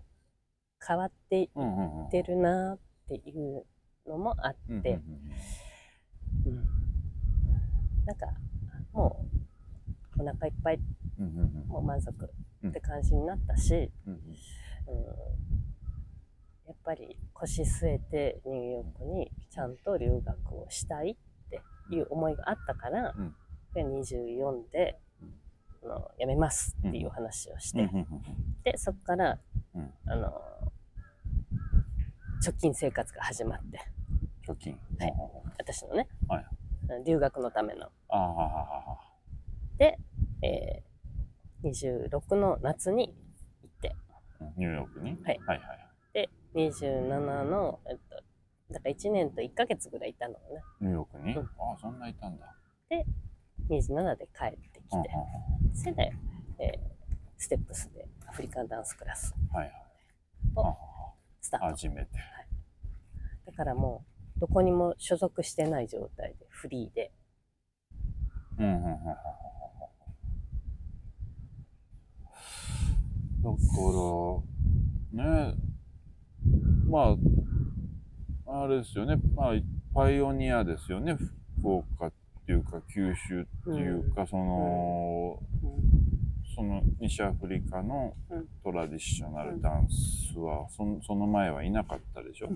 [0.87, 1.45] 変わってい。
[1.45, 3.65] ってるなっていう
[4.07, 5.01] のもあって、
[8.05, 8.27] なんか
[8.93, 9.27] も
[10.19, 10.79] うお腹いっぱい。
[11.69, 12.31] もう満足
[12.69, 14.21] って感じになったし、うん
[16.67, 21.61] やっぱり腰据えてニューヨークにちゃんと留学をしたいって
[21.95, 23.35] いう思いがあったから、うん。
[23.75, 24.99] で24で、
[25.85, 27.89] あの辞めますっていう話をして、
[28.65, 29.39] でそこから、
[29.75, 29.93] うん。
[30.07, 30.33] あの
[32.45, 33.81] 貯金生活が始まって。
[34.49, 34.79] 貯金。
[34.99, 35.13] はい。
[35.59, 36.47] 私のね、はい。
[37.05, 37.91] 留学のための。
[39.79, 39.99] で、
[40.43, 40.87] えー
[41.65, 43.17] 26の夏に
[43.63, 43.97] 行って。
[44.41, 44.53] うん。
[44.57, 45.17] ニューヨークに？
[45.25, 45.86] はいはいはい。
[46.57, 48.17] で27の、えっと、
[48.73, 50.39] だから1年と1ヶ月ぐらいいたのね。
[50.81, 51.35] ニューヨークに？
[51.37, 51.45] うん。
[51.45, 52.57] ああ、そんないたんだ。
[53.69, 55.05] 27で帰ってきて、うんうん
[55.69, 56.13] うんそれで、
[56.61, 56.97] えー
[57.39, 59.73] ステップスでアフリカンダンスクラスはいはい。
[60.55, 60.77] おあ
[61.43, 61.67] スタート。
[61.67, 62.09] あ初めて。
[63.45, 64.07] だからも
[64.39, 67.13] うどこにも所属してない状態でフリーで。
[68.59, 68.97] うんうんうんうんうん。
[73.43, 75.55] だから、ね、
[76.89, 77.17] ま
[78.47, 79.55] あ、あれですよね、まあ、
[79.95, 81.17] パイオニアですよね、
[81.59, 82.13] 福岡っ
[82.47, 85.43] ていうか、九州っていうか、その、
[86.55, 88.47] その西アフリカのうん。
[88.65, 92.51] トラディショナルダンスは、そのその前はいなかったでしょ。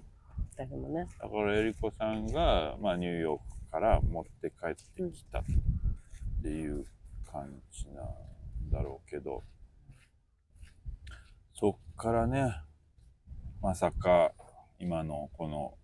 [0.56, 1.06] 誰もね。
[1.20, 5.42] だからエリコさんが、まあ、ニューヨークから持って帰ってきたっ
[6.42, 6.86] ていう
[7.30, 9.42] 感じなんだろうけど、
[11.54, 12.54] そっからね、
[13.60, 14.32] まさか
[14.78, 15.74] 今のこの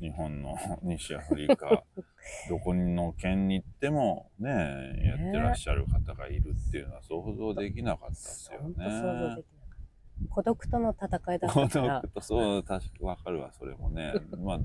[0.00, 1.82] 日本の 西アフリカ、
[2.48, 4.50] どこの県に行ってもね、
[5.04, 9.40] やってらっしゃる方がいるっていうのは想像できなかったですよ本当想像できなかね。
[9.40, 10.34] った。
[10.34, 12.00] 孤独との戦いだっ孤たから。
[12.02, 14.12] 独とそう確かわかるわそれもね。
[14.38, 14.60] まあ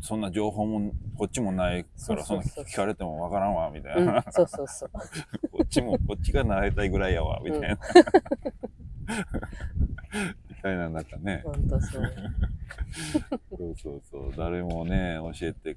[0.00, 4.90] そんな情報もこっちもないからそんな聞かれてもわからんわみたいうんな、そうそうそう。
[5.52, 7.76] こっちもこっちが習いたいぐらいやわみたいな、うん
[10.66, 12.02] みたいなね、本当そう。
[13.56, 14.34] そうそうそう。
[14.36, 15.76] 誰もね教えて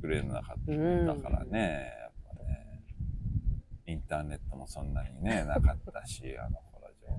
[0.00, 0.76] くれなかったう
[1.14, 1.22] ん。
[1.22, 2.82] からね、やっぱね。
[3.86, 7.10] インターネットもそんなにねなかったし あの頃じゃ。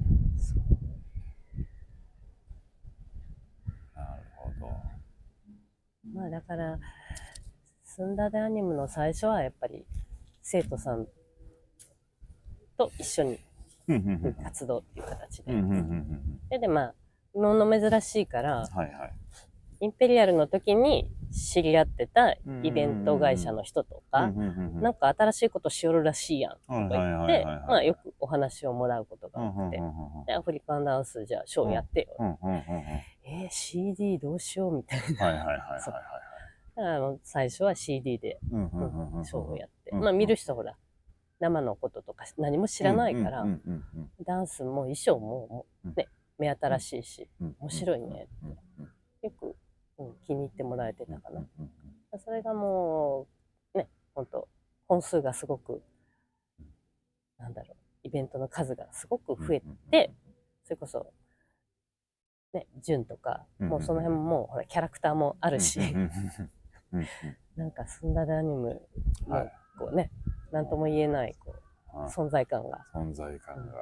[0.42, 0.64] そう。
[3.96, 4.72] なるほど。
[6.14, 6.80] まあだから
[7.84, 9.86] スンダデアニムの最初はやっぱり
[10.42, 11.08] 生徒さん
[12.78, 13.40] と一緒に
[14.44, 15.54] 活動っていう形で。
[16.50, 16.96] で、で、まあ、
[17.34, 19.14] 物珍しいから、はいはい。
[19.82, 30.26] インペリアルの時に知り合ってたイベント会社の人とか、なんか新しいことしよるらしいやんとはいか言って、まあよくお話をもらうことがうんうんうんあって、うん。
[30.26, 32.38] で、アフリカンダンスじゃあショーやってよ。
[33.24, 35.26] えー CD どうしようみたいな。
[35.26, 40.76] はいはいはいはいは最初は CD でショーをやって、うんまあ見る人ほら、
[41.40, 43.46] 生のこととか何も知らないから、
[44.26, 46.08] ダンスも衣装ももうね、
[46.42, 47.56] 目新しいし、うん。
[47.60, 48.50] 面白いねうん。
[48.50, 48.58] うん。
[49.22, 49.56] よく、
[50.00, 51.46] うん気に入ってもらえてたかな。
[52.18, 53.28] それがも
[53.76, 54.48] う、ね、本当
[54.88, 55.82] 本数がすごく、
[57.38, 59.62] なんだろう、イベントの数がすごく増え
[59.92, 60.12] て、
[60.64, 61.14] それこそ、
[62.54, 63.70] ね、純とか、うん。
[63.70, 65.80] もうその辺ももう、ほら、キャラクターもあるし、
[67.56, 67.72] なん。
[67.72, 68.82] か、スンダダニム
[69.28, 70.12] のはい、こうね、
[70.52, 70.70] なん。
[70.70, 71.62] とも言えない、こう、
[71.94, 73.74] あ存在感が存在感が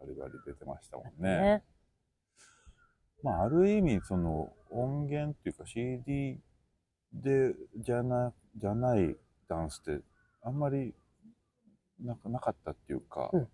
[0.00, 1.22] バリバリ出てましたもん。
[1.22, 1.62] ね。
[3.24, 3.30] ね。
[3.30, 6.38] まあ、ある意味、その音源っていうか CD
[7.12, 9.16] でじゃなじゃない
[9.48, 10.02] ダンスって
[10.42, 10.92] あんまり
[12.02, 13.48] なんかなかったっていうか、うん。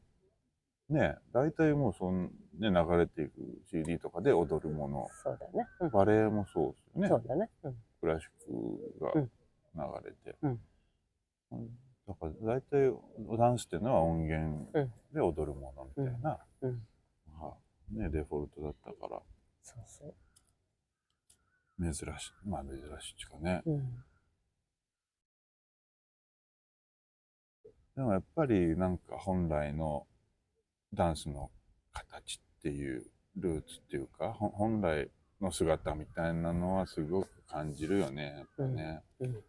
[0.89, 3.33] ね大体もうそん、ね、流れていく
[3.71, 5.09] CD とかで踊るもの。
[5.23, 5.67] そうだね。
[5.81, 5.91] うん。
[5.91, 7.23] バレエもそうですよね。
[7.23, 7.51] そうだね。
[7.65, 7.75] うん。
[8.01, 8.53] クラシック
[9.15, 9.31] うん。
[9.77, 10.61] が流れて、うん。
[11.53, 11.69] うん
[12.09, 12.93] だから大体
[13.39, 14.93] ダンスっていうのは音源うん。
[15.13, 16.83] で踊るものみたいな、うん。
[17.39, 17.55] は
[17.93, 19.21] ね、デフォルトだったから
[19.63, 20.15] そうそう。
[21.83, 22.05] 珍しい
[22.47, 24.05] まあ珍しいっていうかねうん。
[27.97, 30.07] でもやっぱりなんか本来の
[30.93, 31.51] ダンスの
[31.93, 33.07] 形っていう
[33.37, 39.03] ルーツっていうかほ本来の姿みたいなのはすごく感じるよねやっぱね。
[39.21, 39.45] うん。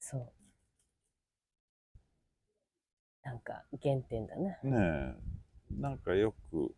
[0.00, 0.32] そう。
[3.24, 4.58] なんか、原点だね。
[4.64, 5.14] ねえ
[5.80, 6.74] なんかよく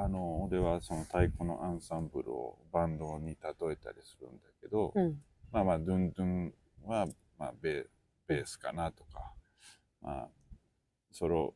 [0.00, 5.16] あの俺はその太鼓のアンサンブルをバンドに例えたりするんだけど、うん。
[5.50, 6.54] まあまあドゥンドゥン
[6.86, 7.84] は、まあ、ベ
[8.28, 9.32] ベースかなとか、
[10.00, 10.28] まあ、
[11.10, 11.52] ソロ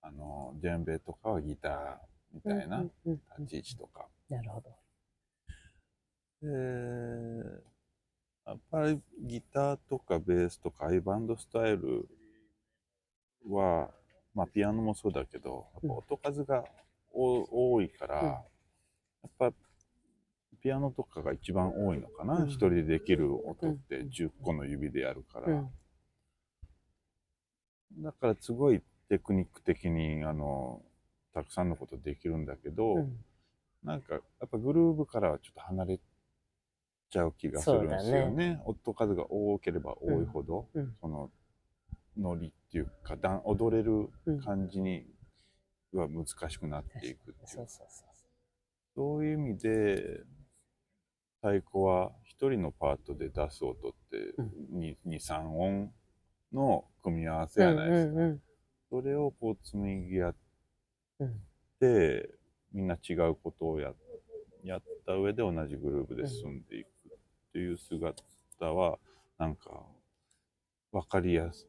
[0.00, 1.96] あのジェンベとかはギター
[2.32, 4.08] みたいな立ち位置とか。
[4.30, 4.70] なるほど。
[6.40, 6.48] で
[8.46, 12.08] やっぱりギターとかベースとかああいうバンドスタイル
[13.46, 13.90] は、
[14.34, 16.64] まあ、ピアノもそうだけどやっぱ音数が
[17.12, 18.26] お多いから、うん。
[18.26, 18.42] や
[19.28, 19.52] っぱ
[20.62, 22.48] ピアノとかが一番多いのかな、うん。
[22.48, 24.08] 一人でできる音ってうん。
[24.08, 25.70] 10個の指でやるから、うん。
[28.02, 30.80] だからすごいテクニック的にあの
[31.34, 33.16] たくさんのことできるんだけど、うん。
[33.84, 36.00] なんかやっぱグルーブからはちょっと離れ
[37.10, 38.62] ちゃう気がするんですよね。
[38.64, 40.94] 音数が多ければ多いほど、うん。
[41.00, 41.30] その
[42.16, 44.40] ノリっていうか踊れるうん。
[44.40, 45.04] 感じに
[45.98, 48.08] は難しくなっていくっていう、そうそうそう
[48.94, 49.24] そう。
[49.24, 50.24] いう意味で
[51.40, 54.34] 太鼓は一人のパートで出す音って
[54.76, 55.92] 23音
[56.52, 57.60] の組み合わせ。
[57.60, 58.12] じゃないですか。
[58.12, 58.42] うんうん
[58.92, 60.36] それをこう紡ぎ合っ
[61.20, 61.40] うん
[61.80, 62.28] て
[62.74, 63.94] みんな違うことをや
[64.64, 67.18] やった上で同じグループで進んでいくっ
[67.54, 68.22] ていう姿
[68.60, 68.98] は
[69.38, 69.82] なんか
[70.92, 71.68] 分かりやすい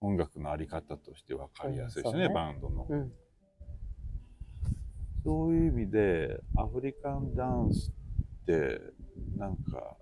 [0.00, 2.32] 音楽のあり方として分かりやすいですね,、ね。
[2.32, 3.12] バンドの、うん
[5.24, 7.90] そういう意味でアフリカンダンス
[8.42, 8.78] って
[9.38, 9.96] なんか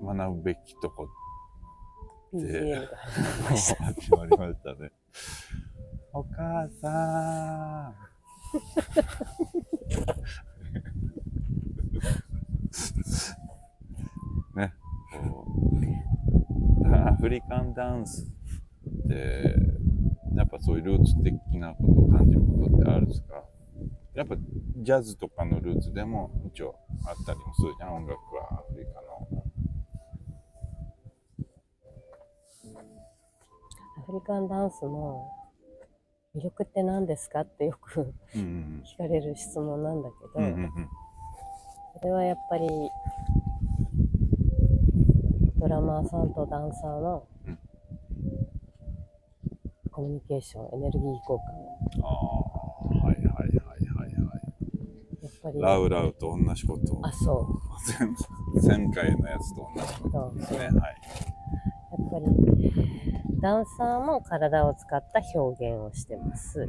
[0.00, 1.08] 学ぶべきとこ
[2.32, 3.84] BGM が始まりました。
[3.84, 4.92] 始まりましたね
[6.12, 7.92] お母さ
[14.54, 14.72] ん ね
[15.12, 15.46] こ
[16.84, 19.79] うアフリカンダンスって
[20.36, 23.44] やっぱそういうルーツ的なことを感じることってあるんですか？
[24.14, 24.36] やっぱ
[24.78, 26.74] ジャズとかのルーツでも一応
[27.06, 29.44] あったりもするじゃん音楽はアフリカの。
[33.98, 35.28] アフリカンダンスの
[36.34, 40.32] 魅力って何ですかってよくうん聞かれる質問なんだけど、
[41.98, 42.68] それはやっぱり
[45.58, 47.58] ドラマーさんとダンサーのうん
[50.00, 52.02] コミュニケーション、エネルギー交換。
[52.02, 53.58] ああはいはいはい
[53.94, 54.40] はいはい。
[55.22, 57.46] やっぱりラウラウと同じことをあ、そ
[58.56, 58.62] う。
[58.64, 60.58] 前前回のやつと同じことですね。
[60.58, 60.70] はい。
[60.70, 60.80] やっ
[62.10, 66.60] ぱりダンサーも体を使った表現をしてます。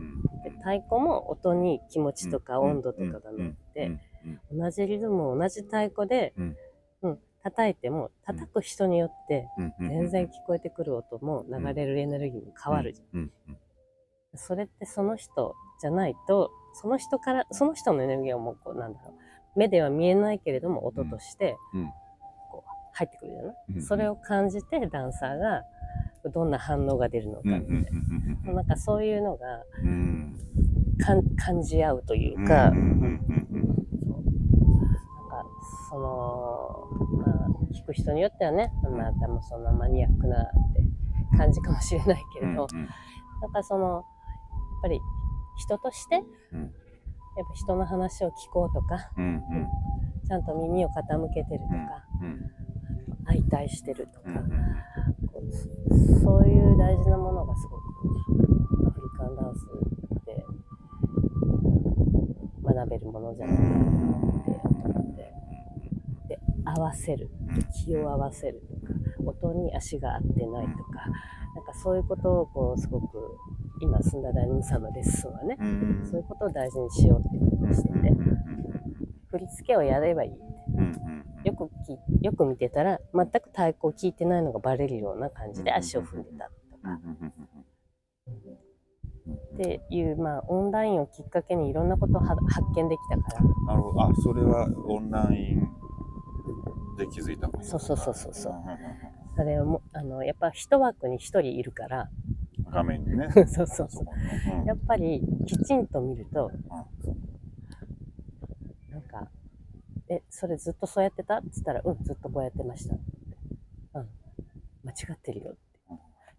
[0.44, 3.98] で太鼓も音に気持ちとか温度とかが乗って、
[4.52, 6.56] 同じリズムを同じ太鼓で、うんうん
[7.44, 9.48] 叩いても叩く人によって
[9.80, 13.32] 全然聞こえてくる音も流れるエネルギーも変わるじゃん。
[14.36, 19.14] それってその人じゃないとその人からその人のエネルギーはもうこうなんだろう。
[19.60, 21.92] 目では見えないけれども音としてうん
[22.52, 25.64] こう入ってくるじゃない、うんそれを感じてダンサーが
[26.34, 27.52] どんな反応が出るのかみ
[27.84, 27.92] たい
[28.46, 28.54] な。
[28.54, 30.38] なんかそういうのがうん。
[31.38, 33.68] 感じ合うというか、うんうんうん
[35.32, 35.46] なんか
[35.90, 36.88] その
[37.18, 37.31] まあ
[37.74, 42.90] 聞く人によってはねまたもうそんなマニアックなって感じかもしれないけれど、うん
[43.42, 44.04] なんかそのやっ
[44.84, 45.00] ぱり
[45.58, 46.22] 人として、
[46.54, 46.62] うん。
[46.62, 49.42] やっぱ人の話を聞こうとかうんうん。
[50.28, 52.52] ちゃんと耳を傾けてるとか、うん
[53.28, 54.72] 相対してるとか、うんうん
[56.22, 57.82] そういう大事なものがすごく
[58.88, 59.66] アフリカンダンス
[60.26, 60.46] で
[62.64, 65.34] 学べるものじゃないかなって思って
[66.30, 67.30] で合わせる
[67.86, 68.76] 気を合わせると
[69.28, 71.06] か音に足が合ってないとか
[71.56, 73.38] なんかそういうことをこうすごく
[73.82, 76.02] 今住んだダニムさんのレッスンはねうん。
[76.10, 78.14] そういうことを大事にしようっていうことをしてて
[79.32, 80.32] 振り付けをやればいい
[81.44, 87.00] よくきよく見てたら全く太鼓を聴いてないのがバレるような感じで足を踏んでたとか。
[89.54, 92.40] っていうまあオンラインをきっかけにいろんなことをは発
[92.76, 93.44] 見できたから。
[93.68, 94.02] なるほど。
[94.02, 95.68] あそれはオンライン
[97.06, 98.54] で気づいたことそうそうそうそうそう。
[98.54, 98.78] うんうんうん
[99.34, 102.10] それをもあのやっぱ一枠に一人いるから。
[102.70, 103.30] 画面にね。
[103.48, 104.06] そうそうそう。
[104.60, 104.66] うん。
[104.66, 106.52] やっぱりきちんと見ると
[108.90, 109.30] なんか
[110.10, 112.96] 「えそれずっとそうやってた?」っつったら「うんずっとこうやってました」
[113.96, 114.10] うん。
[114.84, 115.56] 間違ってるよ」っ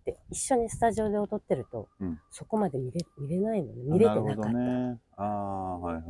[0.04, 0.12] て。
[0.12, 2.20] で一緒にスタジオで踊ってると、うん。
[2.30, 3.84] そこまで見れ見れないのね。
[3.84, 4.32] 見れてなかった。
[4.34, 5.00] るほどね。
[5.16, 6.04] ああはいはい、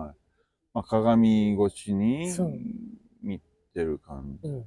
[0.74, 2.28] まあ、鏡越しに
[3.72, 4.48] てる感じ。
[4.48, 4.64] うんうん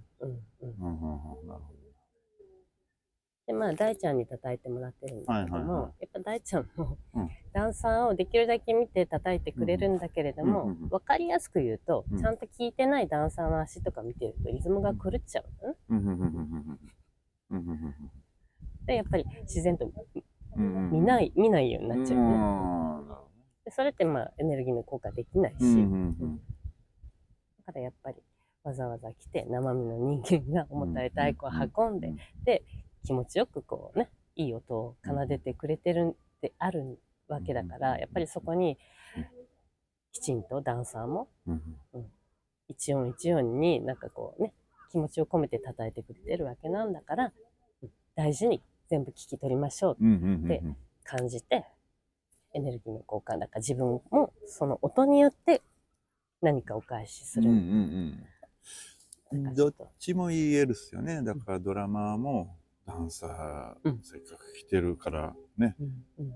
[0.62, 0.72] うん。
[0.80, 1.76] うんうんうんなるほ
[3.48, 6.02] でまあ大ちゃんに叩いてもらってるんだけども、はいはいはい。
[6.02, 7.30] やっぱ大ちゃんも、うん。
[7.54, 12.18] ダンサーをできるだけ見て叩いてくれるんだけれども、うんうんうん分かりやすく言うと、うん。
[12.20, 15.70] ちゃんと聞いてないダンサーの足とか見てるとリズムが狂っちゃうの？
[15.70, 16.80] ね、どうんうんうんうん
[17.52, 17.60] うん。
[17.60, 17.96] うんうん
[18.88, 20.92] でやっぱり自然とうんうん。
[20.92, 23.30] 見ない見ないようになっちゃううんね、なるほ
[23.66, 26.38] でそれってまあエネルギーの効果できないし、どうんうんうん。
[27.66, 28.18] だからやっぱり
[28.66, 31.50] わざわざ来て生身の人間が重たい太鼓を
[31.88, 32.00] 運ん
[32.44, 32.64] で、
[33.06, 38.78] 気持ちよくこうねいい音を奏でてくれてるんであるわけだから、やっぱりそこに
[40.12, 41.62] きちんとダンサーもうん
[42.68, 44.52] 一音一音になんかこうね
[44.92, 47.32] 気持ちを込めて叩いてくれてるわけなんだから、
[47.84, 47.90] うん。
[48.16, 50.48] 大事に全部聞き取りましょううんうんうんうん。
[50.48, 50.64] で
[51.04, 51.66] 感じて
[52.56, 55.62] エネルギーの交換だから自分もその音によって
[56.42, 57.50] 何かお返しする。
[57.50, 58.26] うんうんうん
[59.56, 61.22] どっちも言えるっすよね。
[61.24, 64.00] だからドラマーもダンサー、うん。
[64.04, 65.76] せっかく来てるからね。
[65.80, 66.34] うんうん。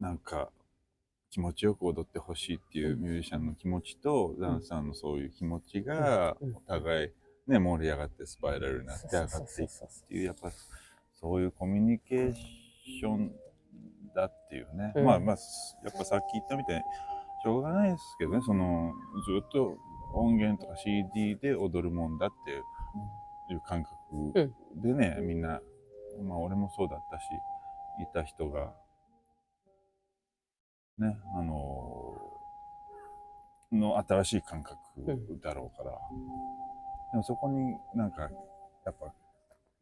[0.00, 0.50] なんか
[1.30, 7.10] 気持ちよく踊ってほしいっていうミュージシャンの気持ちと、ダンサーのそういう気持ちがお互い
[7.46, 10.50] ね盛り上がってスパイラルになって上がっていくっていうやっぱ
[11.14, 13.32] そういうコミュニケーション
[14.14, 15.04] だっていうね、うん。
[15.04, 15.36] まあまあ
[15.84, 16.82] やっぱさっき言ったみたいに
[17.44, 18.40] しょうがないですけどね。
[18.44, 18.92] その
[19.26, 19.78] ずっと
[20.14, 22.50] 音源とか CD で踊るもんだって
[23.52, 25.60] いう感覚でね、みんな
[26.22, 27.24] まあ俺もそうだったし
[28.02, 28.72] いた人が
[30.98, 32.16] ねあの
[33.72, 34.78] の新しい感覚
[35.42, 35.90] だろうから、
[37.12, 38.28] でもそこになんかや
[38.90, 39.14] っぱ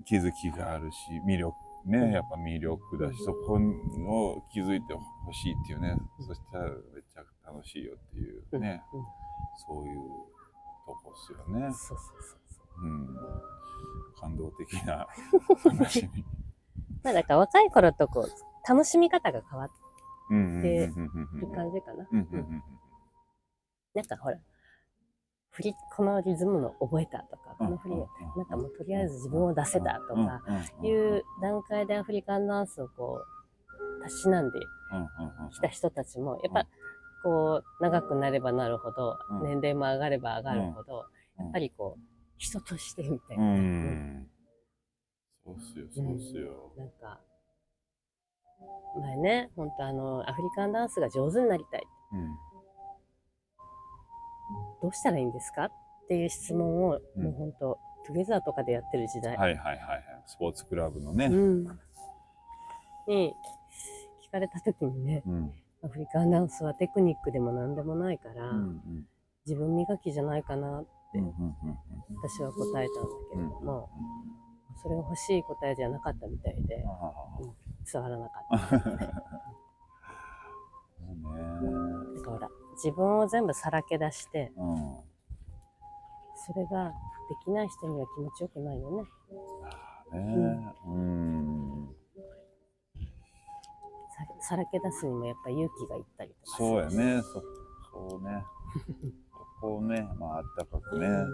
[0.05, 1.57] 気づきがあるし魅力
[1.87, 5.97] ねやっぱ魅力だしそこを気づいてほしいっていうね。
[6.20, 6.74] そしたらめっ
[7.12, 9.05] ちゃ楽しいよっていうね、うん
[9.57, 10.01] そういう
[10.87, 11.73] とこっすよね。
[11.73, 12.85] そうそうそうそう。
[12.85, 13.17] うん、
[14.21, 15.07] 感動的な
[15.65, 16.25] 話に。
[17.03, 19.71] まあだから若い頃とこう楽しみ方が変わっ
[20.31, 21.41] うんうんうんうんてうん。
[21.41, 22.07] る感じかな。
[22.11, 22.63] うんうんうん。
[23.95, 24.39] なんかほら、
[25.51, 27.97] 振り、このリズムの覚えたとか、この振り、
[28.37, 30.41] なんかもうとりあえず自分を出せたとか、
[30.83, 33.21] いう段階でアフリカンダンスをこ
[33.99, 34.61] う、たしなんで
[35.53, 36.67] きた人たちも、やっぱ
[37.23, 39.43] こう、長くなればなるほど、うん。
[39.43, 41.07] 年齢も上がれば上がるほど、
[41.39, 41.45] うん。
[41.45, 42.01] やっぱりこう、
[42.39, 43.45] 人としてみたいな。
[43.45, 44.31] うん。
[45.45, 46.73] そうっすよそうっすよ。
[46.77, 47.21] なんか、
[49.01, 51.87] 前ね、本当あの、アフリカンダンスが上手になりたい。
[52.12, 52.37] うん。
[54.83, 55.71] どうしたらいいんですかっ
[56.09, 57.25] ていう質問を、うん。
[57.25, 60.05] もう本当トゥゲザーとかでやってる時代、はいはいはいはい。
[60.27, 61.27] スポーツクラブのね。
[61.27, 61.64] うん、
[63.07, 63.35] に
[64.27, 65.53] 聞かれた時にね、うん
[65.83, 69.07] アフリカンダンスはテクニックでも何でもないから、うん
[69.47, 71.78] 自分磨きじゃないかなっってうんうんうん
[72.22, 73.89] 私は答えたんだけれども、
[74.83, 77.12] それが欲しい答えじゃなかったみたいであ
[77.91, 78.66] 伝わらなかった。
[78.66, 78.81] だ
[82.22, 84.76] から自分を全部さらけ出してうん。
[86.47, 86.93] それがで
[87.45, 89.03] きない人には気持ちよくないよね。
[90.18, 90.74] ね。
[90.87, 91.89] うん。
[91.89, 92.00] さ
[94.41, 97.22] さらけ出すにもやっぱ勇気がいったりとかそうやね。
[97.22, 97.43] そ
[97.93, 98.45] そうね。
[99.32, 101.12] そこをねまああったかくね、うん。
[101.12, 101.28] なんか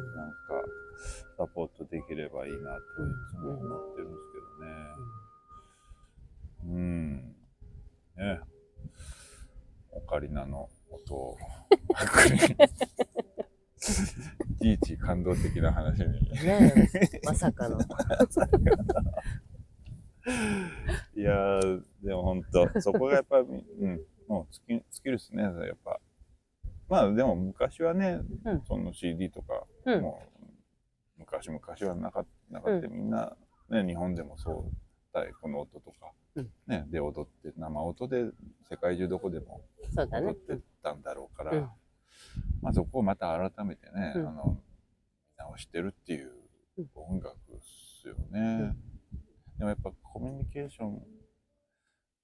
[1.36, 2.82] サポートできればいいなとい
[3.30, 4.76] つも思ってるんですけどね。
[6.64, 7.36] うん。
[8.16, 8.40] ね。
[9.92, 11.36] オカリナの音を。
[14.60, 16.30] いちいち感動的な話に。
[16.44, 17.20] ねえ。
[17.24, 17.78] まさかの。
[21.14, 25.52] いやー、でも本当、そこがやっぱ、うん、もう尽き尽きるっすね、やっ
[25.84, 26.00] ぱ。
[26.88, 28.62] まあでも昔はね、うん。
[28.66, 30.02] その CD とか、うん。
[30.02, 30.44] もう
[31.18, 33.36] 昔昔はなかなかった、みんな、
[33.70, 34.76] ね、日本でもそう、
[35.12, 36.50] 太鼓の音とか、うん。
[36.66, 38.24] ね、で踊って、生音で
[38.68, 39.62] 世界中どこでも。
[39.96, 41.60] 踊ってたんだろうから、うん。
[42.62, 44.28] まあそこをまた改めてね、うん。
[44.28, 44.58] あの、
[45.38, 46.32] 見直してるっていう
[46.78, 46.88] うん。
[46.94, 47.60] 音楽っ
[48.02, 48.76] すよね。
[49.58, 51.02] でもやっぱコミュニケーション、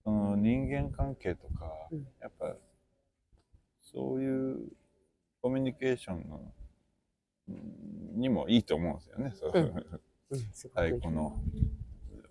[0.04, 2.06] その人間関係とか、うん。
[2.20, 2.54] やっぱ
[3.80, 4.72] そういう
[5.40, 6.52] コミュニケーションの
[7.48, 9.32] うんにもいいと思うんですよね。
[9.34, 9.52] そう。
[9.54, 10.38] うん。
[10.70, 11.42] 太鼓の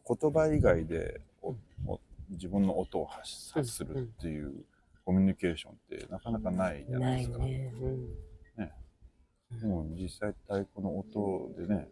[0.08, 2.00] 言葉以外でおお
[2.30, 4.66] 自分の音を発発するっていう
[5.04, 7.46] コミュニケーションってなかなかないじゃなないいですか。
[7.46, 7.74] ね。
[7.82, 9.60] うん。
[9.60, 11.90] でも実際太鼓の音でね、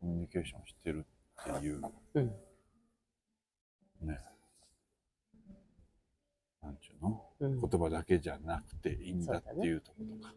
[0.00, 1.06] コミュニケーションしてるって
[1.62, 1.80] いう
[2.14, 2.32] うん
[4.00, 4.20] ね、
[6.62, 7.24] なんちゅうの？
[7.40, 10.34] うん言葉だけじゃなくていいんだっていうところとか。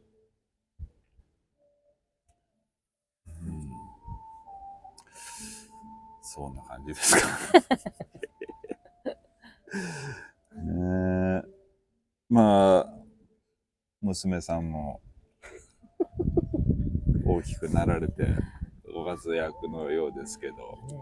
[3.28, 3.72] うん。
[6.24, 7.28] そんな感じですか。
[10.56, 11.48] ねえ。
[12.30, 12.94] まあ、
[14.02, 15.02] 娘さんも
[17.26, 18.26] 大きくなられて
[19.02, 21.00] ご活躍のようですけど、ね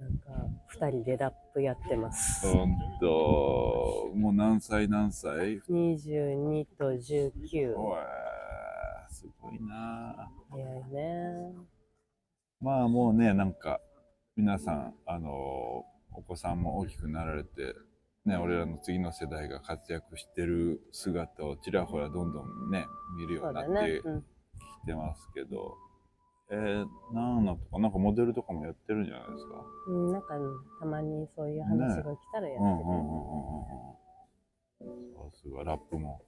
[0.00, 2.46] なんか二人でラップやってます。
[2.46, 7.76] ほんと、もう何歳何歳？22と19。
[7.76, 8.00] おい、
[9.10, 10.30] すごいな。
[10.50, 11.54] 早いね。
[12.62, 13.80] まあもうね、なんか、
[14.36, 17.74] 皆さん、あのお子さんも大きくなられて、
[18.24, 22.86] ね、俺らの次の世代が活躍してる姿をちらほらどんどんね、
[23.18, 24.00] 見るよそううになって
[24.82, 25.76] きてますけど、
[26.52, 29.64] えー、なんのとか、なんかモデルとかもやってるんじゃないですか？
[29.88, 30.28] うん、なんか
[30.80, 32.64] たまにそういう話が来たらやってる。
[32.64, 32.96] うんうんうん
[34.82, 35.30] うんうん。
[35.30, 36.22] さすが、ラップも。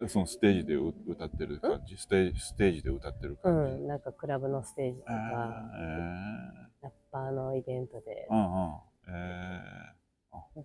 [0.00, 3.82] で そのステージでう歌ってる感じ、ステージステージで歌ってるう感じ？
[3.84, 8.74] ん、なんかクラブのステージとえー、か、えラッパーのイベントでー、う、んうん。
[9.08, 9.60] え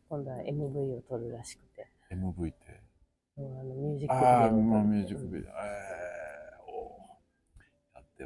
[0.10, 2.82] 今度は MV を撮るらしくて、ー、MV って？
[3.38, 5.42] うんあのミュージックビデオああ、ミュージックビデオ。
[5.42, 5.48] えー、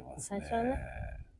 [0.00, 0.40] ってますね。
[0.40, 0.78] 最初はね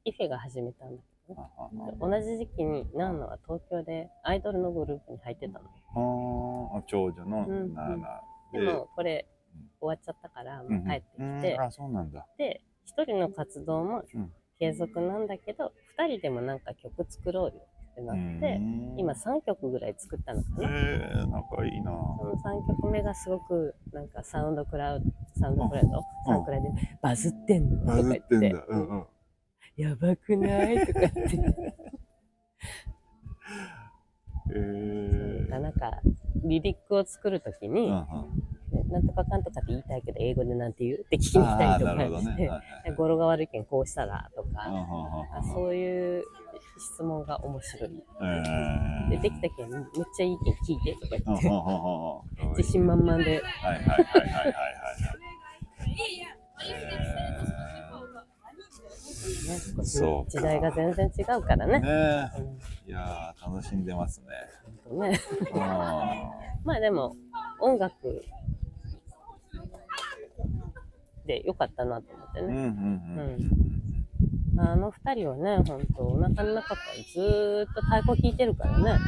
[0.04, 5.64] イフェが始めたんだけど同じ時期にナーナは東京でアイドルのグループに入ってたの。
[6.74, 8.20] あーあ、長女のうんナーナ
[8.52, 9.26] でもこれ
[9.80, 12.26] 終わっちゃったから、もう帰ってきて、うんあ、そうなんだ。
[12.38, 17.52] で、一人の活動もうん継続なんだけど、二人でもなんか曲作ろうよ
[17.92, 20.68] ってなって、うん今3曲ぐらい作ったのかな。
[20.68, 21.92] えー、仲いいな。
[22.18, 25.04] その3曲目がすごくなんかサウンドクラウド、
[25.38, 28.50] サウンドクラウド、サウンドクラウドでバズってんのバとか言ってズって。
[28.68, 29.06] うんうん。
[29.76, 30.86] やばくない？
[30.86, 31.74] とか言って。
[34.54, 35.50] えー。
[35.50, 36.00] なんか、
[36.44, 41.86] リリックを作るときに、なんとかかんとかって言いたいけど、英語でなんて言うって聞きに来たりと。
[41.86, 44.66] かして、はいはい 語呂が悪いけんこうしたらとか、
[45.54, 46.24] そういう
[46.78, 47.90] 質問が面白い。
[48.20, 49.82] えーで、できたけん、めっ
[50.16, 55.27] ちゃいいけん聞いてとか言って、自信満々で、はいはいはいはいはいはい。
[59.82, 61.80] そうか時代が全然違うからね。
[61.80, 62.30] ね。
[62.86, 64.22] いやー、楽しんでます
[64.90, 65.08] ね。
[65.10, 65.20] ね
[65.52, 65.58] うん。
[65.58, 67.16] まあでも、
[67.60, 68.24] 音楽
[71.26, 72.46] でよかったなと思ってね。
[72.46, 73.68] うんうんうん
[74.60, 76.80] あの二人はね、ほんと、お腹の中から
[77.14, 78.98] ずーっと太鼓弾いてるからね、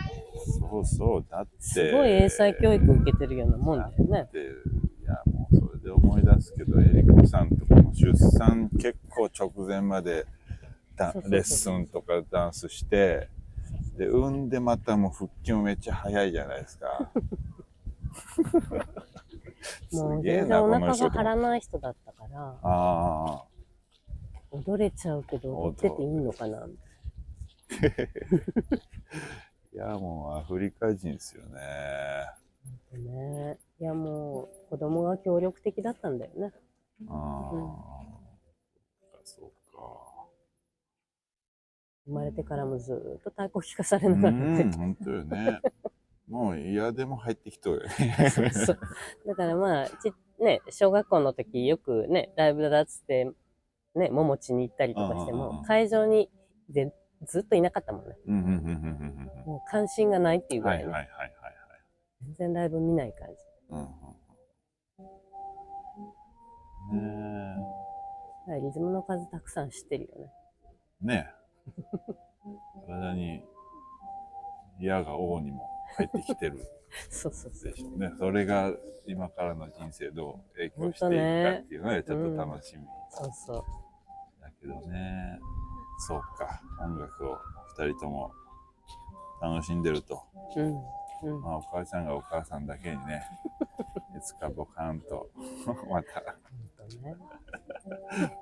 [0.61, 1.51] そうそう、だって。
[1.59, 4.28] すごい英才教育受けてるようなもんだよね。
[4.33, 5.59] でいや、もう
[5.91, 10.24] で思い出すけど、エリコさんとかも出産結構直前まで
[11.28, 13.28] レッスンとかダンスして、
[13.99, 17.11] で、産んでまたもう復帰もめっちゃ早いじゃないですか。
[19.93, 23.45] もう全然お腹が張らない人だったから、ああ。
[24.53, 26.66] 踊れちゃうけど、踊ってていいのかな。
[29.72, 31.61] いや、もうアフリカ人ですよね。
[32.99, 33.59] ね。
[33.81, 36.53] いや、もう子供が協力的だったんだよね。
[37.09, 37.64] ああ、うん
[39.25, 40.29] そうか。
[42.07, 45.61] 生まれてからもずーっと太鼓聞かされうながらねん、本当よね。
[46.29, 48.79] もう嫌でも入ってきとるよそうそう
[49.27, 53.31] だからまあ、ちね、小学校の時よくね、ライブだっつって、
[53.95, 56.31] ね、ももちに行ったりとかしても、会場に
[56.68, 56.95] で
[57.27, 58.16] ずっといなかったもんね。
[58.27, 58.66] うんうんうんうんう
[59.07, 60.64] んもう関心がないっていううん。
[60.64, 61.31] ぐらいね、はいはいはい。
[62.23, 63.35] 全然ライブ見ない感じ。
[63.71, 63.87] うんうん
[66.93, 68.62] うん。
[68.62, 70.33] リズムの数たくさん知ってるよね。
[71.03, 71.07] え。
[71.07, 72.87] ねえ。
[72.87, 73.45] 体に
[74.81, 76.59] 矢が王にも入ってきてる
[77.11, 77.77] そうそうそうで。
[77.77, 78.11] しょうね。
[78.18, 78.73] それが
[79.07, 83.64] 今からの人生どう影響していくかっていうのはちょっと楽しみそうそう。
[84.41, 85.39] だけどね。
[85.99, 86.61] そうか。
[86.81, 87.39] 音楽を
[87.77, 88.33] 二人とも
[89.41, 90.23] 楽しんでると。
[90.57, 90.83] うん。
[91.23, 91.41] うん。
[91.43, 93.23] まあ、お母さんがお母さんだけにね、
[94.16, 95.31] いつかボカーンと
[95.91, 96.37] また。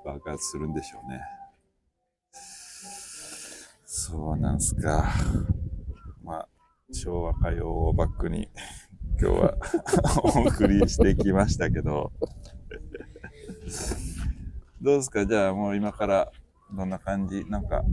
[0.05, 1.21] 爆発するんでしょうね。
[3.85, 5.05] そうなんすか。
[6.23, 6.49] まあ、
[6.91, 8.49] 昭和歌謡をバックに
[9.21, 9.57] 今日は
[10.23, 12.11] お送りしてきましたけど、
[14.81, 15.25] どうですか？
[15.25, 16.31] じゃあもう今から
[16.73, 17.45] どんな感じ？
[17.45, 17.83] なんか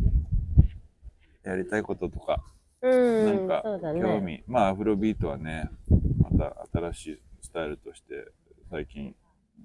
[1.42, 3.62] やりたいこととかうん、なんか。
[4.00, 5.70] 興味、まあアフロビートはね
[6.18, 8.30] また新しいスタイルとして
[8.70, 9.14] 最近い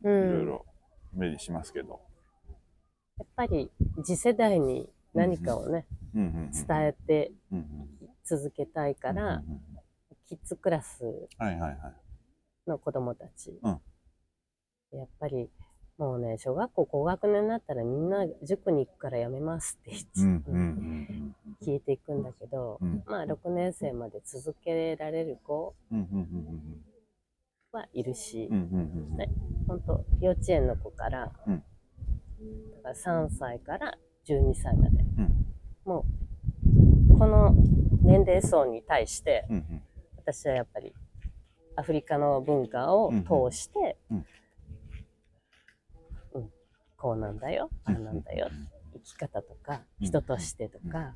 [0.04, 0.66] うん、ろいろ
[1.14, 2.00] 目にしますけど、
[3.20, 3.70] やっぱり
[4.04, 5.86] 次世代に何かをね、
[6.16, 6.52] うんうんうん。
[6.52, 7.32] 伝えて
[8.24, 9.62] 続けたいから、うんうんうん。
[10.28, 11.04] キッズクラス
[11.38, 11.80] はいはいはい。
[12.68, 13.82] の子供たち、うん。
[14.98, 15.50] やっぱり
[16.02, 23.04] もうね小学校高学年になったらみんな塾に行くからやめますって言って、うんうんうん消えていくんだけど、うん。
[23.06, 25.76] まあ6年生まで続けられる子
[27.72, 29.30] はいるし、ね
[29.68, 31.64] ほんと幼稚園の子から、うん。
[32.84, 33.94] だから3歳から
[34.28, 35.46] 12歳まで、うん。
[35.86, 36.06] も
[37.14, 37.54] うこの
[38.02, 39.46] 年齢層に対して
[40.18, 40.96] 私はやっぱり
[41.76, 44.26] アフリカの文化を通して、うんうん
[47.02, 48.48] こうなんだよああなんだよ、
[48.94, 51.16] 生き方とか人としてとか、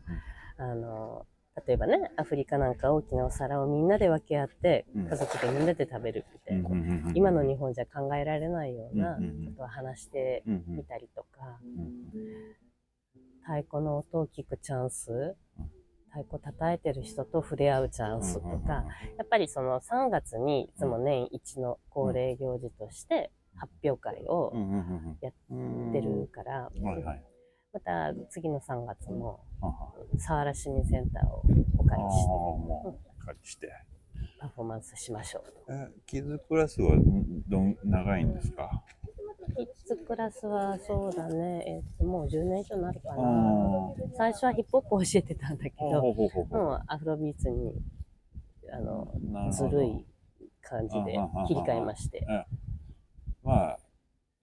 [0.57, 1.27] あの
[1.67, 5.07] 例えばねアフリカなんか大きなお皿をみんなで分け合ってうん。
[5.07, 9.21] 家族でみんなで食べるみたいな、今の日本じゃ考えられないようなこ
[9.57, 12.55] とを話してみたりとか、うん
[13.47, 15.35] 太鼓の音を聞くチャンス、
[16.09, 18.85] 太鼓叩いてる人と触れ合うチャンスとか、
[19.19, 24.51] やっぱりその3月にいつも年一の恒例行事として発表会を
[25.21, 26.69] やうんってるから、
[27.73, 29.41] また次の3月も
[30.13, 31.43] 佐原市民センターを
[31.77, 32.99] お借りして。
[33.25, 33.71] 借りして。
[34.39, 35.73] パフォーマンスしましょう。
[35.73, 36.95] えキッズクラスは
[37.47, 38.83] どん長いんですか？
[39.55, 43.21] キッズクラスはそうだね、えっともう10年以上になるかあな。
[43.23, 46.01] ー最初はヒップホップ教えてたんだけど、
[46.49, 47.73] もうアフロビーツに
[48.71, 50.05] あのずるい
[50.61, 52.25] 感じで切り替えまして。
[53.45, 53.79] まあ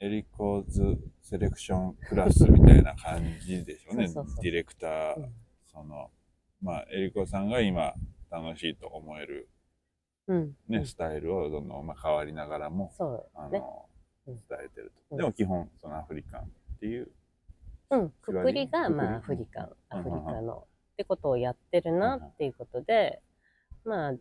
[0.01, 4.09] エリコーズセレクションクラスみたいな感じでしょうね。
[4.09, 4.43] そうそうそう。
[4.43, 5.33] ディレクター、うん
[5.73, 6.11] その
[6.63, 7.95] まあエリコさんが今
[8.31, 9.49] 楽しいと思える、
[10.29, 10.57] うん。
[10.69, 10.87] ねうん。
[10.87, 12.93] スタイルをどんどんまあ変わりながらも
[13.51, 13.63] ね。
[14.27, 14.35] うん。
[14.35, 15.19] 伝えてると、うん。
[15.19, 16.47] でも基本そのアフリカンっ
[16.79, 17.11] ていう
[17.93, 18.11] うん。
[18.11, 19.99] くくりが、まあ、アフリカン、うん。
[19.99, 23.21] アフリカの、ってことをやってるなっていうことで、
[23.85, 24.21] まあ、一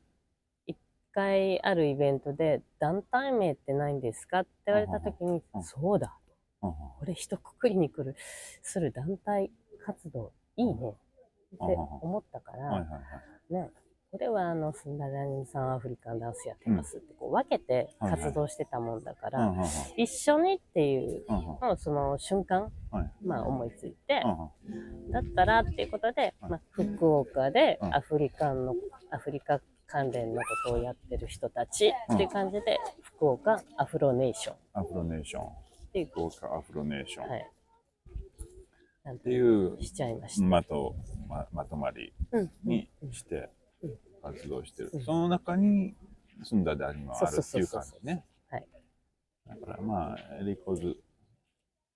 [1.14, 6.18] 回あるイベントで、団体名ってないんですかって言われたときにうん、そうだ。
[6.62, 6.76] うんうん。
[7.00, 8.16] これ一括りに来る、
[8.62, 9.52] する団体
[9.86, 10.96] 活動、いいね。
[11.56, 12.80] って思ったから、
[13.50, 13.70] ね、
[14.12, 19.54] これはあの、スンダラニさんアフリカンダンスやってますって、こう分けて活動してたもんだから、
[19.96, 23.12] 一緒にっていう、うんうんもうその瞬間、はい。
[23.26, 25.12] まあ思いついて、うん。
[25.12, 26.52] だったらっていうことで、はい。
[26.52, 27.96] まあ、福岡でうん。
[27.96, 28.76] アフリカンの、
[29.12, 29.62] アフリカ
[29.92, 34.56] 関連のことをやってる人たちっていう感じで、福岡アフロネーション。
[34.56, 35.50] っアフロネーション。
[35.92, 37.52] ていう、福岡アフロネーション、はい。
[39.04, 40.46] なんっていうしちゃいました。
[40.46, 40.96] まと
[41.28, 42.52] ままとまりうん。
[42.64, 43.50] にして
[43.84, 43.98] うん。
[44.24, 45.02] 活動してる、うん。
[45.02, 45.94] その中に
[46.44, 47.68] 住んだでありもあるっていう。
[47.68, 48.24] 感じね。
[48.50, 48.68] はい。
[49.48, 50.96] だからまあエリコズ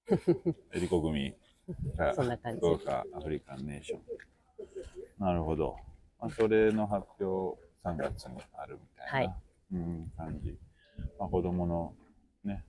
[0.73, 1.33] エリコ組
[1.95, 2.59] がそんな感じ。
[2.59, 2.71] 福。
[2.71, 4.01] 岡アフリカンネーション。
[5.17, 5.77] なるほど、
[6.19, 9.35] まあ、それの発表3月にあるみたいな、はい
[9.73, 10.57] うん、感じ
[11.19, 11.93] まあ、子供の
[12.43, 12.63] ね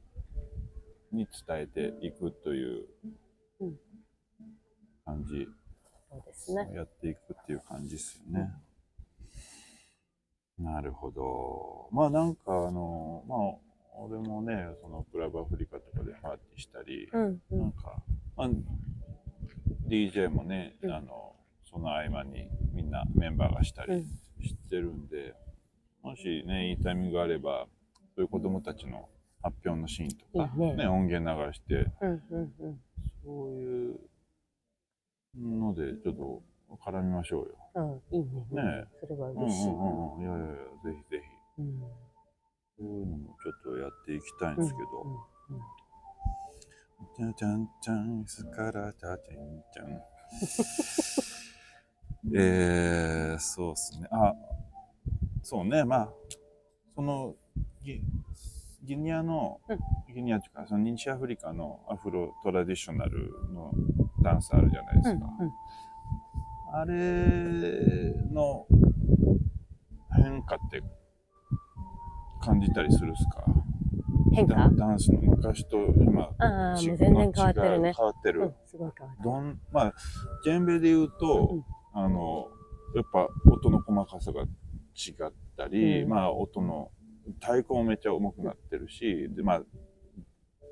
[1.13, 2.85] に伝えていくという
[3.61, 3.77] うん
[5.05, 5.47] 感じ、
[6.11, 6.69] そうですね。
[6.75, 8.51] やっていくっていう感じですよね。
[10.59, 11.89] なるほど。
[11.93, 13.39] まあなんかあのまあ
[13.99, 17.61] 俺もねそのクラブアフリカとかでパーティーしたり、うんうん。
[17.61, 18.03] なんか、
[18.37, 18.49] まあ、
[19.89, 21.35] DJ もね、うんあの
[21.71, 24.07] その合間にみんなメンバーがしたり
[24.41, 25.35] うんしてるんで、
[26.03, 27.67] もしねいいタイミングがあれば
[28.15, 29.09] そういう子供たちの
[29.43, 32.81] 発表のシーンとか、ね音源流してうんうんうん。
[33.25, 33.99] そういう
[35.37, 36.43] のでちょっと
[36.85, 38.01] 絡みましょうよ。
[38.11, 38.63] うん、いいね。
[38.63, 39.69] ねそれはうんうん嬉しい。
[39.69, 40.23] うんうん。
[40.23, 41.23] いやいやいや、ぜひぜ
[41.57, 41.63] ひ。
[41.63, 41.81] うん。
[42.79, 45.03] そういうのもちょっとやっていきたいんですけど。
[45.03, 45.21] うんうん
[47.17, 49.19] じゃじゃんじゃん、すからじゃん
[49.73, 50.01] じゃん。
[52.35, 54.09] えー、そうっすね。
[54.11, 54.35] あ、
[55.43, 56.09] そうね、まあ、
[56.95, 57.35] その、
[57.83, 58.01] ギ
[58.85, 59.79] ギニアの、うん
[60.15, 63.71] ギニアというか、その西アフリカのアフロトラディショナルの
[64.23, 65.27] ダンスあるじゃないですか。
[65.41, 65.51] うん
[66.73, 68.67] あれの
[70.15, 70.83] 変化って
[72.43, 73.45] 感じたりするっすか？
[74.35, 74.69] 変化？
[74.71, 77.93] ダンスの昔と今ああ、違うもう全然変わってるね。
[77.97, 79.31] 変わってる、うん、すごい変わってる。
[79.31, 79.95] どんまあ
[80.45, 81.65] ジェンベで言うと、うん
[81.97, 82.49] あの
[82.95, 86.09] やっぱ音の細かさが違ったり、うん。
[86.09, 86.91] まあ音の
[87.41, 89.63] 太鼓もめっちゃ重くなってるしでまあ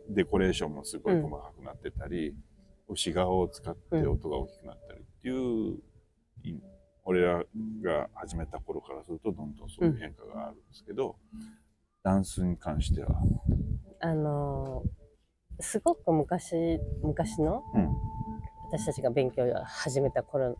[0.08, 2.34] デコレーションもすごい細かくなってたり、
[2.88, 5.78] 牛側を使って音が大きくなったりっていう、
[6.42, 6.60] い
[7.06, 7.42] 俺ら
[7.82, 11.16] が始めた頃からするとどんどんそういう変化があるんですけど、
[12.02, 13.08] ダンスに関しては、
[14.00, 15.04] あのー
[15.60, 17.88] すごく昔、昔の、うん。
[18.72, 20.56] 私たちが勉強を始めた頃、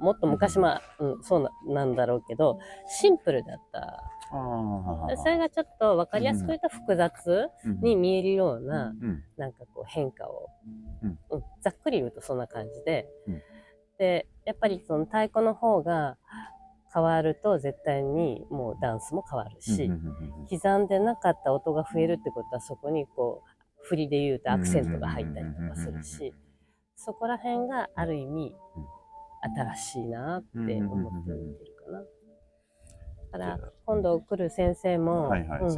[0.00, 1.50] もっと昔は、うん、そうな
[1.84, 2.58] なんだろうけど、
[2.88, 4.02] シンプルだった。
[4.36, 7.48] あそれがちょっと分かりやすく言うと複雑
[7.82, 10.48] に見えるような、うんなんかこう変化を、
[11.02, 11.18] うん。
[11.30, 11.42] うん。
[11.62, 13.42] ざっくり言うとそんな感じで、うん。
[13.98, 16.16] でやっぱりその太鼓の方が
[16.92, 19.90] 変わると絶対にもうダンスも変わるし、
[20.50, 26.32] 刻んでなかった音が増えるってことはそこにこう振りで言うとアクセントが入ったりとかするし、
[26.96, 28.54] そこら辺がある意味
[29.44, 32.00] 新しいなって思って見てるかな。
[33.32, 35.70] だから今度来る先生も、はいはい、うん。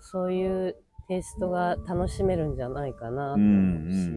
[0.00, 0.76] そういう
[1.08, 4.10] テイストが楽しめるんじゃないかなと思うし、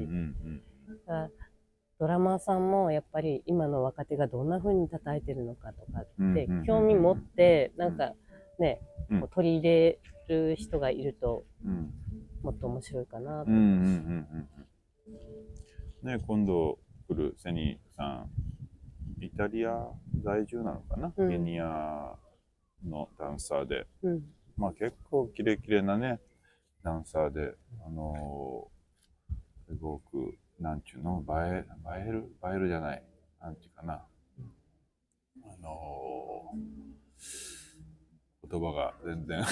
[1.99, 8.13] ドラマーさんもやっぱり今の若手がどんな風に叩いてるのかとかってうん興味持ってなんか
[8.59, 9.19] ね、うん。
[9.21, 9.99] こう取り入れ
[10.29, 11.43] る人がいると
[12.43, 14.47] もっと面白いかなとうんうんうんうん
[16.03, 16.17] うん。
[16.17, 18.29] ね今度来るセニさん。
[19.23, 19.87] イタリア
[20.23, 21.29] 在住なのかな、うん。
[21.29, 22.15] ケニア
[22.85, 23.87] のダンサーで。
[24.03, 24.23] うん。
[24.57, 26.19] まあ結構キレキレなね
[26.83, 27.53] ダンサーで
[27.85, 31.65] あのーすごくなんちゅうの映え
[32.03, 33.03] 映える映えるじゃない
[33.41, 33.93] なんていうかな。
[33.93, 34.07] あ
[35.61, 36.57] のー
[38.49, 39.43] 言葉が全然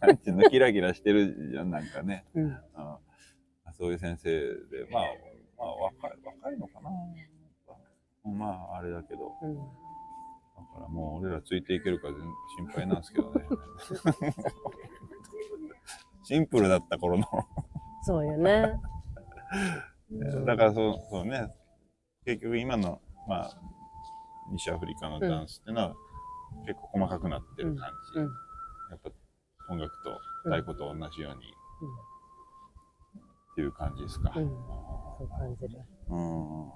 [0.00, 2.24] なんていうのキラキラしてるじゃんなんかね。
[2.34, 2.56] うん。
[2.74, 2.98] あ
[3.72, 5.04] そういう先生で、まあ、
[5.62, 6.90] まあ若い、若いのかな。
[8.30, 9.60] まあ、あれだけど、うんだ
[10.78, 12.16] からもう俺らついていけるか全
[12.66, 13.42] 心配なんですけどね。
[16.22, 17.26] シンプルだった頃の。
[18.02, 18.80] そうよね。
[20.46, 21.52] だからそう、そうね、
[22.24, 23.50] 結局今の、まあ、
[24.52, 25.96] 西アフリカのダンスっていうのは、
[26.66, 28.20] 結構細かくなってる感じ。
[28.20, 28.30] うん
[28.90, 29.10] やっぱ
[29.70, 31.54] 音楽と太鼓と同じように、
[33.52, 34.34] っていう感じですか。
[34.36, 34.50] うん
[35.22, 35.80] そう感じる。
[36.08, 36.70] うん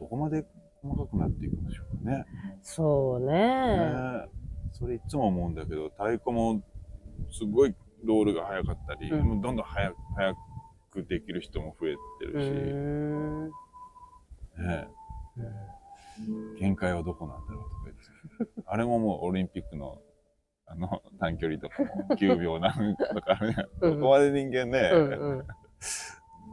[0.00, 0.44] どこまで
[0.82, 2.24] 細かくなっていくんでしょうかね。
[2.62, 3.32] そうね。
[3.32, 4.28] ね
[4.72, 6.62] それいつも思うんだけど、太鼓も
[7.30, 10.34] すごいロールが速かったり、うんどんどん速く速
[10.90, 12.50] くできる人も増えてうるし。
[14.60, 14.88] ね
[16.58, 17.92] 限界はどこなんだろうとか言
[18.46, 18.62] って。
[18.66, 19.98] あれももうオリンピックの
[20.66, 25.46] あの短距離とかも9秒なんとかね、うんどこまで人間ね、うんうん。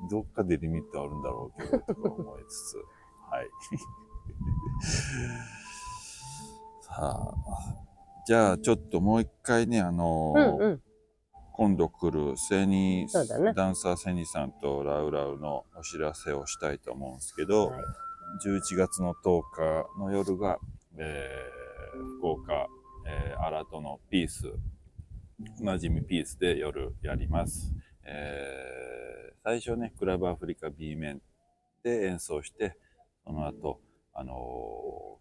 [0.10, 2.78] どっかでリミットあるんだろうけど、とか思いつつ。
[3.30, 3.50] はい。
[6.82, 7.34] さあ、
[8.26, 10.82] じゃあちょっともう一回ね、あのーうんうん。
[11.54, 17.82] 今度来るセニ、ねダンサーセニさんとラウラウのお知らせをしたいと思うんですけど、はい
[18.46, 20.60] 11月の10日の夜が、
[20.98, 21.60] えー
[22.20, 22.68] 福岡、
[23.08, 24.54] えー、新戸のピース、
[25.60, 27.74] おなじみピースで夜やります。
[28.04, 31.24] えー最初ね、クラブアフリカ B 面
[31.82, 32.78] で演奏して、
[33.26, 33.82] その後、
[34.14, 34.36] あの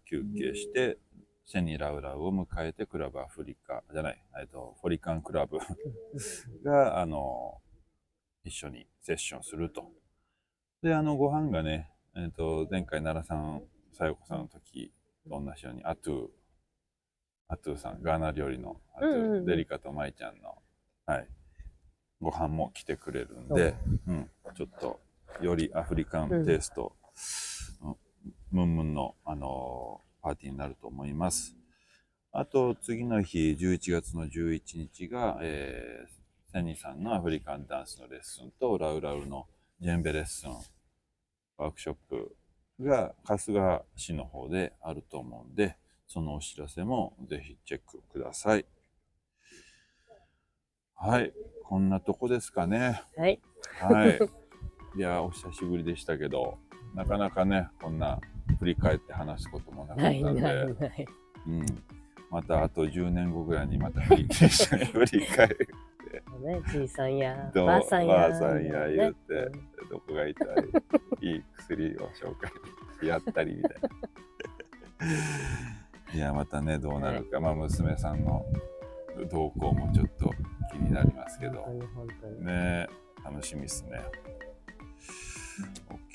[0.05, 0.99] ー休憩して、
[1.47, 5.57] セニラウラウを迎えてクラブアフリカじゃない、えっと、フォリカンクラブ
[6.63, 7.57] が、あの、
[8.43, 9.89] 一緒にセッションすると。
[10.83, 13.63] で、あの、ご飯がね、えっと、前回奈良さん、
[13.97, 14.93] さよこさんの時
[15.27, 16.27] と同じように、アトゥー、
[17.47, 19.45] アトゥーさん、ガーナ料理のアトゥー、うんうんうん。
[19.47, 20.55] デリカとマイちゃんの、
[21.07, 21.27] はい、
[22.21, 23.75] ご飯も来てくれるんで、
[24.07, 24.99] うん、ちょっと、
[25.41, 26.93] よりアフリカンテイスト、
[27.81, 27.95] うん
[28.51, 31.55] ムンムンの、あのーパーティーになると思います。
[32.31, 39.47] あと、次の日、11月の11日が、えー、セニさんのアフリカンダンスのレッスンと、ラウラウの
[39.79, 40.51] ジェンベレッスン、
[41.57, 42.35] ワークショップ
[42.81, 48.65] が春日市の方であると思うんで、そのお知らせもぜひチェックください。
[51.01, 51.31] はい、
[51.63, 53.01] こんなとこですかね。
[53.15, 53.39] はい。
[53.79, 54.19] はい。
[54.99, 56.57] いや、お久しぶりでしたけど、
[56.93, 58.19] なかなかね、こんな
[58.59, 61.07] 振り返って話すこともなかったないんで、ないない。
[61.47, 61.65] うん。
[62.29, 65.69] またあと10年後ぐらいにまた振り返る。
[66.43, 68.35] ね、じいさんや、ばあさんや。
[68.35, 69.51] さんや言うてね
[69.89, 70.45] どこが痛
[71.21, 72.51] い、いい薬を紹介
[72.99, 73.89] しやったりみたいな。
[76.13, 77.39] いや、またね、どうなるか。
[77.39, 78.45] まあ、娘さんの
[79.31, 81.65] 動向もちょっと気になりますけど。
[82.41, 82.87] ね
[83.23, 84.01] 楽しみですね。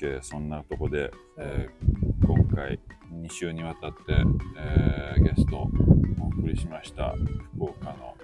[0.01, 2.79] OK、そんなとこで、えー今回
[3.13, 3.97] 2週にわたって、
[4.57, 5.69] えーゲストを
[6.21, 7.13] お送りしました
[7.55, 8.15] 福岡の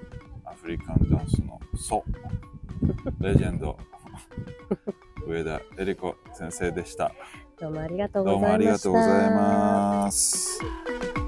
[0.45, 2.03] アフリカンダンスの祖
[3.19, 3.77] レジェンド
[5.27, 7.13] 上田恵理子先生でした。
[7.59, 8.89] どうもありがとうどうもあございました。
[8.89, 11.20] りがとうございます。